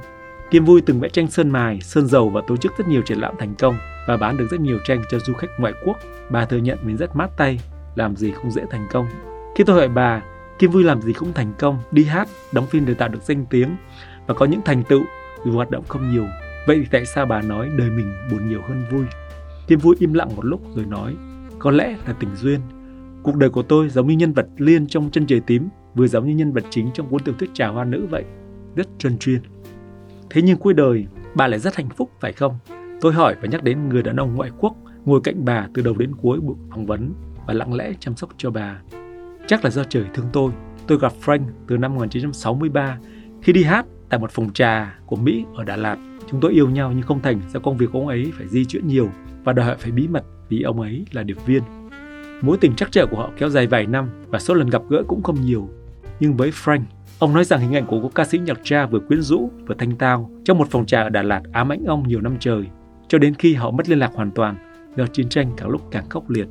Kim 0.51 0.65
Vui 0.65 0.81
từng 0.87 1.01
vẽ 1.01 1.09
tranh 1.09 1.31
sơn 1.31 1.51
mài, 1.51 1.81
sơn 1.81 2.07
dầu 2.07 2.29
và 2.29 2.41
tổ 2.47 2.57
chức 2.57 2.73
rất 2.79 2.89
nhiều 2.89 3.03
triển 3.03 3.19
lãm 3.19 3.35
thành 3.39 3.55
công 3.59 3.77
và 4.09 4.17
bán 4.17 4.37
được 4.37 4.47
rất 4.51 4.61
nhiều 4.61 4.79
tranh 4.85 5.03
cho 5.11 5.19
du 5.19 5.35
khách 5.35 5.51
ngoại 5.59 5.73
quốc. 5.87 5.97
Bà 6.31 6.45
thừa 6.45 6.57
nhận 6.57 6.79
mình 6.83 6.97
rất 6.97 7.17
mát 7.17 7.31
tay, 7.37 7.61
làm 7.95 8.17
gì 8.17 8.31
không 8.31 8.51
dễ 8.51 8.63
thành 8.71 8.87
công. 8.93 9.07
Khi 9.57 9.65
tôi 9.65 9.77
hỏi 9.77 9.89
bà, 9.89 10.23
Kim 10.59 10.71
Vui 10.71 10.85
làm 10.85 11.03
gì 11.03 11.13
cũng 11.13 11.33
thành 11.33 11.53
công, 11.59 11.79
đi 11.91 12.05
hát, 12.05 12.29
đóng 12.53 12.67
phim 12.67 12.87
đều 12.87 12.95
tạo 12.95 13.09
được 13.09 13.23
danh 13.23 13.47
tiếng 13.51 13.77
và 14.27 14.35
có 14.35 14.47
những 14.47 14.61
thành 14.65 14.83
tựu 14.89 15.03
dù 15.45 15.53
hoạt 15.53 15.71
động 15.71 15.85
không 15.89 16.11
nhiều. 16.11 16.27
Vậy 16.67 16.77
thì 16.81 16.89
tại 16.91 17.07
sao 17.07 17.27
bà 17.27 17.43
nói 17.43 17.71
đời 17.79 17.91
mình 17.91 18.13
buồn 18.31 18.49
nhiều 18.49 18.61
hơn 18.69 18.85
vui? 18.91 19.05
Kim 19.67 19.79
Vui 19.79 19.97
im 19.99 20.15
lặng 20.15 20.37
một 20.37 20.45
lúc 20.45 20.61
rồi 20.75 20.85
nói, 20.87 21.17
có 21.59 21.71
lẽ 21.71 21.97
là 22.07 22.13
tình 22.13 22.31
duyên. 22.37 22.61
Cuộc 23.23 23.37
đời 23.37 23.51
của 23.51 23.63
tôi 23.63 23.89
giống 23.89 24.07
như 24.07 24.17
nhân 24.17 24.33
vật 24.33 24.47
Liên 24.57 24.87
trong 24.87 25.11
chân 25.11 25.27
trời 25.27 25.41
tím, 25.41 25.69
vừa 25.95 26.07
giống 26.07 26.27
như 26.27 26.35
nhân 26.35 26.53
vật 26.53 26.65
chính 26.71 26.91
trong 26.95 27.09
cuốn 27.09 27.23
tiểu 27.23 27.35
thuyết 27.39 27.51
trà 27.55 27.69
hoa 27.69 27.85
nữ 27.85 28.07
vậy, 28.11 28.25
rất 28.77 28.87
chân 28.99 29.19
chuyên. 29.19 29.41
Thế 30.31 30.43
nhưng 30.43 30.57
cuối 30.57 30.75
đời, 30.75 31.07
bà 31.35 31.47
lại 31.47 31.61
rất 31.61 31.77
hạnh 31.77 31.89
phúc 31.97 32.11
phải 32.21 32.33
không? 32.33 32.59
Tôi 33.01 33.13
hỏi 33.13 33.37
và 33.43 33.49
nhắc 33.49 33.63
đến 33.63 33.89
người 33.89 34.03
đàn 34.03 34.17
ông 34.17 34.35
ngoại 34.35 34.51
quốc 34.59 34.75
ngồi 35.05 35.21
cạnh 35.25 35.45
bà 35.45 35.69
từ 35.75 35.83
đầu 35.83 35.95
đến 35.99 36.15
cuối 36.23 36.41
buổi 36.41 36.57
phỏng 36.71 36.87
vấn 36.87 37.15
và 37.47 37.55
lặng 37.55 37.75
lẽ 37.75 37.93
chăm 38.01 38.17
sóc 38.17 38.31
cho 38.37 38.51
bà. 38.51 38.81
Chắc 39.47 39.65
là 39.65 39.71
do 39.71 39.85
trời 39.85 40.05
thương 40.15 40.27
tôi, 40.33 40.53
tôi 40.87 40.99
gặp 40.99 41.13
Frank 41.25 41.45
từ 41.67 41.77
năm 41.77 41.95
1963 41.95 42.99
khi 43.43 43.53
đi 43.53 43.65
hát 43.65 43.87
tại 44.09 44.21
một 44.21 44.31
phòng 44.31 44.53
trà 44.53 44.99
của 45.07 45.17
Mỹ 45.17 45.45
ở 45.55 45.65
Đà 45.65 45.77
Lạt. 45.77 45.97
Chúng 46.31 46.41
tôi 46.41 46.53
yêu 46.53 46.71
nhau 46.71 46.93
nhưng 46.93 47.03
không 47.03 47.23
thành 47.23 47.41
do 47.53 47.61
công 47.61 47.77
việc 47.77 47.87
của 47.93 47.99
ông 47.99 48.09
ấy 48.09 48.33
phải 48.39 48.49
di 48.49 48.65
chuyển 48.65 48.87
nhiều 48.87 49.11
và 49.45 49.53
đòi 49.53 49.67
hỏi 49.67 49.77
phải 49.79 49.91
bí 49.91 50.09
mật 50.09 50.25
vì 50.49 50.63
ông 50.63 50.81
ấy 50.81 51.07
là 51.13 51.23
điệp 51.23 51.37
viên. 51.47 51.63
Mối 52.43 52.57
tình 52.61 52.75
trắc 52.75 52.93
trở 52.93 53.07
của 53.07 53.17
họ 53.17 53.31
kéo 53.39 53.49
dài 53.49 53.67
vài 53.67 53.87
năm 53.87 54.09
và 54.29 54.39
số 54.39 54.55
lần 54.55 54.71
gặp 54.71 54.83
gỡ 54.89 55.03
cũng 55.09 55.23
không 55.23 55.41
nhiều. 55.41 55.69
Nhưng 56.21 56.37
với 56.37 56.51
Frank, 56.51 56.83
ông 57.19 57.35
nói 57.35 57.45
rằng 57.45 57.61
hình 57.61 57.75
ảnh 57.75 57.87
của 57.87 58.01
cô 58.03 58.09
ca 58.15 58.25
sĩ 58.25 58.39
nhạc 58.39 58.61
cha 58.63 58.87
vừa 58.87 58.99
quyến 58.99 59.23
rũ 59.23 59.51
vừa 59.67 59.75
thanh 59.79 59.97
tao 59.97 60.31
trong 60.45 60.59
một 60.59 60.71
phòng 60.71 60.87
trà 60.87 61.03
ở 61.03 61.09
Đà 61.09 61.23
Lạt 61.23 61.43
ám 61.53 61.73
ảnh 61.73 61.85
ông 61.85 62.09
nhiều 62.09 62.21
năm 62.21 62.37
trời, 62.41 62.65
cho 63.09 63.19
đến 63.19 63.35
khi 63.35 63.55
họ 63.55 63.71
mất 63.71 63.89
liên 63.89 63.99
lạc 63.99 64.11
hoàn 64.15 64.31
toàn 64.31 64.57
do 64.97 65.07
chiến 65.07 65.29
tranh 65.29 65.51
càng 65.57 65.69
lúc 65.69 65.83
càng 65.91 66.09
khốc 66.09 66.31
liệt. 66.31 66.47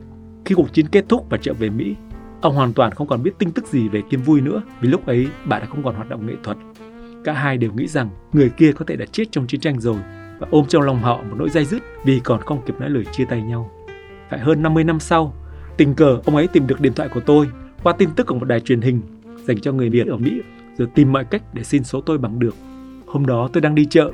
Khi 0.46 0.56
cuộc 0.56 0.74
chiến 0.74 0.88
kết 0.88 1.06
thúc 1.10 1.26
và 1.30 1.38
trở 1.42 1.54
về 1.54 1.70
Mỹ, 1.70 1.96
ông 2.44 2.56
hoàn 2.56 2.74
toàn 2.74 2.92
không 2.92 3.08
còn 3.08 3.24
biết 3.24 3.32
tin 3.38 3.52
tức 3.52 3.68
gì 3.68 3.88
về 3.88 4.02
Kim 4.10 4.22
Vui 4.22 4.42
nữa 4.42 4.62
vì 4.82 4.90
lúc 4.90 5.06
ấy 5.06 5.28
bà 5.46 5.60
đã 5.60 5.66
không 5.66 5.84
còn 5.84 5.96
hoạt 5.96 6.10
động 6.10 6.28
nghệ 6.28 6.34
thuật. 6.44 6.58
Cả 7.24 7.34
hai 7.34 7.58
đều 7.58 7.72
nghĩ 7.74 7.88
rằng 7.88 8.10
người 8.34 8.50
kia 8.50 8.72
có 8.72 8.86
thể 8.86 8.96
đã 8.96 9.06
chết 9.06 9.24
trong 9.32 9.48
chiến 9.48 9.60
tranh 9.60 9.80
rồi 9.80 9.98
và 10.40 10.48
ôm 10.52 10.66
trong 10.68 10.82
lòng 10.82 11.00
họ 11.00 11.18
một 11.18 11.36
nỗi 11.38 11.50
dây 11.50 11.66
dứt 11.66 11.84
vì 12.06 12.20
còn 12.24 12.42
không 12.42 12.62
kịp 12.66 12.80
nói 12.80 12.90
lời 12.90 13.06
chia 13.12 13.26
tay 13.26 13.42
nhau. 13.42 13.72
Phải 14.30 14.40
hơn 14.40 14.62
50 14.62 14.84
năm 14.84 15.00
sau, 15.00 15.34
tình 15.78 15.96
cờ 15.96 16.20
ông 16.26 16.36
ấy 16.36 16.48
tìm 16.48 16.68
được 16.68 16.82
điện 16.82 16.94
thoại 16.94 17.10
của 17.14 17.20
tôi 17.20 17.50
qua 17.84 17.94
tin 17.98 18.10
tức 18.16 18.28
của 18.28 18.36
một 18.36 18.46
đài 18.46 18.60
truyền 18.60 18.82
hình 18.82 19.02
dành 19.44 19.60
cho 19.60 19.72
người 19.72 19.90
Việt 19.90 20.08
ở 20.08 20.18
Mỹ 20.18 20.42
rồi 20.78 20.88
tìm 20.96 21.12
mọi 21.12 21.26
cách 21.26 21.44
để 21.54 21.64
xin 21.64 21.84
số 21.84 22.02
tôi 22.02 22.18
bằng 22.18 22.40
được. 22.40 22.56
Hôm 23.08 23.26
đó 23.26 23.50
tôi 23.54 23.62
đang 23.62 23.76
đi 23.76 23.86
chợ, 23.86 24.12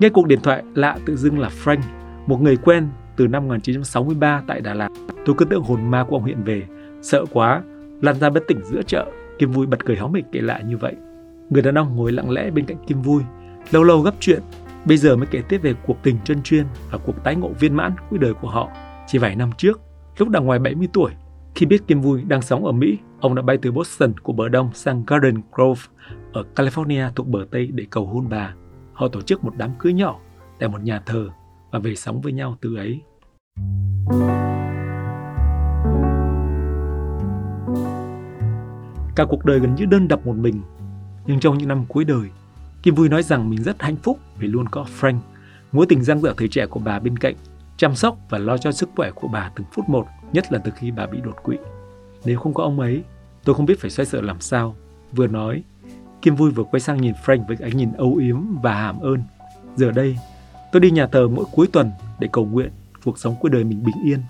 nghe 0.00 0.08
cuộc 0.08 0.26
điện 0.26 0.40
thoại 0.42 0.62
lạ 0.74 0.98
tự 1.06 1.16
dưng 1.16 1.38
là 1.38 1.50
Frank, 1.64 1.80
một 2.26 2.42
người 2.42 2.56
quen 2.56 2.88
từ 3.16 3.26
năm 3.26 3.48
1963 3.48 4.42
tại 4.46 4.60
Đà 4.60 4.74
Lạt. 4.74 4.88
Tôi 5.24 5.36
cứ 5.38 5.44
tưởng 5.44 5.62
hồn 5.62 5.90
ma 5.90 6.04
của 6.08 6.16
ông 6.16 6.24
hiện 6.24 6.42
về, 6.44 6.62
sợ 7.06 7.24
quá, 7.32 7.62
lăn 8.02 8.16
ra 8.20 8.30
bất 8.30 8.42
tỉnh 8.48 8.60
giữa 8.64 8.82
chợ. 8.82 9.06
Kim 9.38 9.50
Vui 9.50 9.66
bật 9.66 9.84
cười 9.84 9.96
hóng 9.96 10.14
hịch 10.14 10.24
kể 10.32 10.40
lại 10.40 10.64
như 10.64 10.76
vậy. 10.76 10.94
Người 11.50 11.62
đàn 11.62 11.78
ông 11.78 11.96
ngồi 11.96 12.12
lặng 12.12 12.30
lẽ 12.30 12.50
bên 12.50 12.66
cạnh 12.66 12.76
Kim 12.86 13.02
Vui, 13.02 13.22
lâu 13.70 13.84
lâu 13.84 14.00
gấp 14.00 14.14
chuyện, 14.20 14.42
bây 14.84 14.96
giờ 14.96 15.16
mới 15.16 15.26
kể 15.26 15.42
tiếp 15.48 15.58
về 15.58 15.74
cuộc 15.86 16.02
tình 16.02 16.16
chân 16.24 16.42
chuyên 16.42 16.66
và 16.90 16.98
cuộc 16.98 17.24
tái 17.24 17.36
ngộ 17.36 17.48
viên 17.48 17.74
mãn 17.74 17.92
cuối 18.10 18.18
đời 18.18 18.34
của 18.34 18.48
họ. 18.48 18.68
Chỉ 19.06 19.18
vài 19.18 19.36
năm 19.36 19.50
trước, 19.56 19.80
lúc 20.18 20.28
đã 20.28 20.40
ngoài 20.40 20.58
70 20.58 20.88
tuổi, 20.92 21.12
khi 21.54 21.66
biết 21.66 21.86
Kim 21.86 22.00
Vui 22.00 22.22
đang 22.28 22.42
sống 22.42 22.64
ở 22.64 22.72
Mỹ, 22.72 22.98
ông 23.20 23.34
đã 23.34 23.42
bay 23.42 23.58
từ 23.62 23.72
Boston 23.72 24.12
của 24.22 24.32
bờ 24.32 24.48
đông 24.48 24.70
sang 24.74 25.04
Garden 25.06 25.40
Grove 25.52 25.82
ở 26.32 26.44
California 26.54 27.10
thuộc 27.14 27.26
bờ 27.26 27.46
Tây 27.50 27.68
để 27.72 27.84
cầu 27.90 28.06
hôn 28.06 28.28
bà. 28.28 28.54
Họ 28.92 29.08
tổ 29.08 29.20
chức 29.20 29.44
một 29.44 29.52
đám 29.56 29.70
cưới 29.78 29.92
nhỏ 29.92 30.20
tại 30.58 30.68
một 30.68 30.82
nhà 30.82 31.02
thờ 31.06 31.28
và 31.70 31.78
về 31.78 31.94
sống 31.94 32.20
với 32.20 32.32
nhau 32.32 32.56
từ 32.60 32.76
ấy. 32.76 33.00
Cả 39.16 39.24
cuộc 39.24 39.44
đời 39.44 39.58
gần 39.58 39.74
như 39.74 39.84
đơn 39.84 40.08
độc 40.08 40.26
một 40.26 40.36
mình, 40.36 40.62
nhưng 41.26 41.40
trong 41.40 41.58
những 41.58 41.68
năm 41.68 41.84
cuối 41.88 42.04
đời, 42.04 42.28
Kim 42.82 42.94
Vui 42.94 43.08
nói 43.08 43.22
rằng 43.22 43.50
mình 43.50 43.62
rất 43.62 43.82
hạnh 43.82 43.96
phúc 43.96 44.18
vì 44.38 44.48
luôn 44.48 44.68
có 44.68 44.86
Frank, 45.00 45.18
mối 45.72 45.86
tình 45.88 46.04
giang 46.04 46.20
dở 46.20 46.34
thời 46.36 46.48
trẻ 46.48 46.66
của 46.66 46.80
bà 46.80 46.98
bên 46.98 47.16
cạnh, 47.16 47.34
chăm 47.76 47.94
sóc 47.94 48.18
và 48.30 48.38
lo 48.38 48.58
cho 48.58 48.72
sức 48.72 48.88
khỏe 48.96 49.10
của 49.10 49.28
bà 49.28 49.50
từng 49.56 49.66
phút 49.72 49.88
một, 49.88 50.06
nhất 50.32 50.52
là 50.52 50.58
từ 50.58 50.72
khi 50.76 50.90
bà 50.90 51.06
bị 51.06 51.18
đột 51.24 51.42
quỵ. 51.42 51.56
Nếu 52.24 52.38
không 52.38 52.54
có 52.54 52.62
ông 52.62 52.80
ấy, 52.80 53.02
tôi 53.44 53.54
không 53.54 53.66
biết 53.66 53.80
phải 53.80 53.90
xoay 53.90 54.06
sở 54.06 54.20
làm 54.20 54.40
sao. 54.40 54.76
Vừa 55.12 55.26
nói, 55.26 55.62
Kim 56.22 56.34
Vui 56.34 56.50
vừa 56.50 56.64
quay 56.64 56.80
sang 56.80 57.00
nhìn 57.00 57.14
Frank 57.24 57.46
với 57.46 57.56
ánh 57.62 57.76
nhìn 57.76 57.92
âu 57.92 58.16
yếm 58.16 58.36
và 58.62 58.74
hàm 58.74 59.00
ơn. 59.00 59.22
Giờ 59.76 59.90
đây, 59.90 60.18
tôi 60.72 60.80
đi 60.80 60.90
nhà 60.90 61.06
thờ 61.06 61.28
mỗi 61.28 61.44
cuối 61.52 61.66
tuần 61.72 61.90
để 62.20 62.28
cầu 62.32 62.44
nguyện 62.44 62.70
cuộc 63.04 63.18
sống 63.18 63.36
cuối 63.40 63.50
đời 63.50 63.64
mình 63.64 63.84
bình 63.84 63.96
yên 64.04 64.20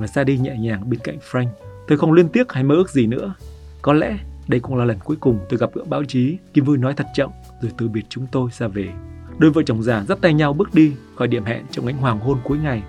và 0.00 0.06
ra 0.06 0.24
đi 0.24 0.38
nhẹ 0.38 0.56
nhàng 0.56 0.90
bên 0.90 1.00
cạnh 1.04 1.18
Frank. 1.30 1.48
Tôi 1.88 1.98
không 1.98 2.12
liên 2.12 2.28
tiếc 2.28 2.52
hay 2.52 2.64
mơ 2.64 2.74
ước 2.74 2.90
gì 2.90 3.06
nữa. 3.06 3.34
Có 3.82 3.92
lẽ 3.92 4.18
đây 4.48 4.60
cũng 4.60 4.76
là 4.76 4.84
lần 4.84 4.98
cuối 5.04 5.16
cùng 5.20 5.38
tôi 5.48 5.58
gặp 5.58 5.70
gỡ 5.74 5.84
báo 5.84 6.04
chí. 6.04 6.38
Kim 6.54 6.64
Vui 6.64 6.78
nói 6.78 6.94
thật 6.94 7.06
chậm, 7.14 7.30
rồi 7.60 7.72
từ 7.78 7.88
biệt 7.88 8.04
chúng 8.08 8.26
tôi 8.32 8.50
ra 8.52 8.68
về. 8.68 8.88
Đôi 9.38 9.50
vợ 9.50 9.62
chồng 9.66 9.82
già 9.82 10.04
dắt 10.08 10.18
tay 10.20 10.34
nhau 10.34 10.52
bước 10.52 10.74
đi 10.74 10.92
khỏi 11.16 11.28
điểm 11.28 11.44
hẹn 11.44 11.64
trong 11.70 11.86
ánh 11.86 11.96
hoàng 11.96 12.20
hôn 12.20 12.38
cuối 12.44 12.58
ngày. 12.58 12.82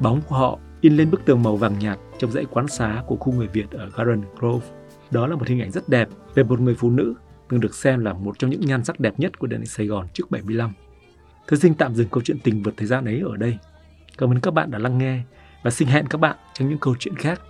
Bóng 0.00 0.20
của 0.28 0.36
họ 0.36 0.58
in 0.80 0.96
lên 0.96 1.10
bức 1.10 1.24
tường 1.24 1.42
màu 1.42 1.56
vàng 1.56 1.78
nhạt 1.78 1.98
trong 2.18 2.32
dãy 2.32 2.44
quán 2.50 2.68
xá 2.68 3.02
của 3.06 3.16
khu 3.16 3.32
người 3.32 3.48
Việt 3.48 3.70
ở 3.70 3.90
Garden 3.96 4.22
Grove. 4.38 4.66
Đó 5.10 5.26
là 5.26 5.36
một 5.36 5.48
hình 5.48 5.60
ảnh 5.60 5.70
rất 5.70 5.88
đẹp 5.88 6.08
về 6.34 6.42
một 6.42 6.60
người 6.60 6.74
phụ 6.74 6.90
nữ 6.90 7.14
từng 7.48 7.60
được 7.60 7.74
xem 7.74 8.04
là 8.04 8.12
một 8.12 8.38
trong 8.38 8.50
những 8.50 8.60
nhan 8.60 8.84
sắc 8.84 9.00
đẹp 9.00 9.14
nhất 9.18 9.38
của 9.38 9.46
điện 9.46 9.66
Sài 9.66 9.86
Gòn 9.86 10.06
trước 10.12 10.30
75. 10.30 10.72
Tôi 11.48 11.58
xin 11.58 11.74
tạm 11.74 11.94
dừng 11.94 12.08
câu 12.08 12.22
chuyện 12.22 12.38
tình 12.38 12.62
vượt 12.62 12.74
thời 12.76 12.86
gian 12.86 13.04
ấy 13.04 13.22
ở 13.30 13.36
đây. 13.36 13.58
Cảm 14.18 14.30
ơn 14.30 14.40
các 14.40 14.54
bạn 14.54 14.70
đã 14.70 14.78
lắng 14.78 14.98
nghe 14.98 15.20
và 15.62 15.70
xin 15.70 15.88
hẹn 15.88 16.06
các 16.06 16.20
bạn 16.20 16.36
trong 16.54 16.68
những 16.68 16.78
câu 16.78 16.94
chuyện 16.98 17.14
khác 17.14 17.40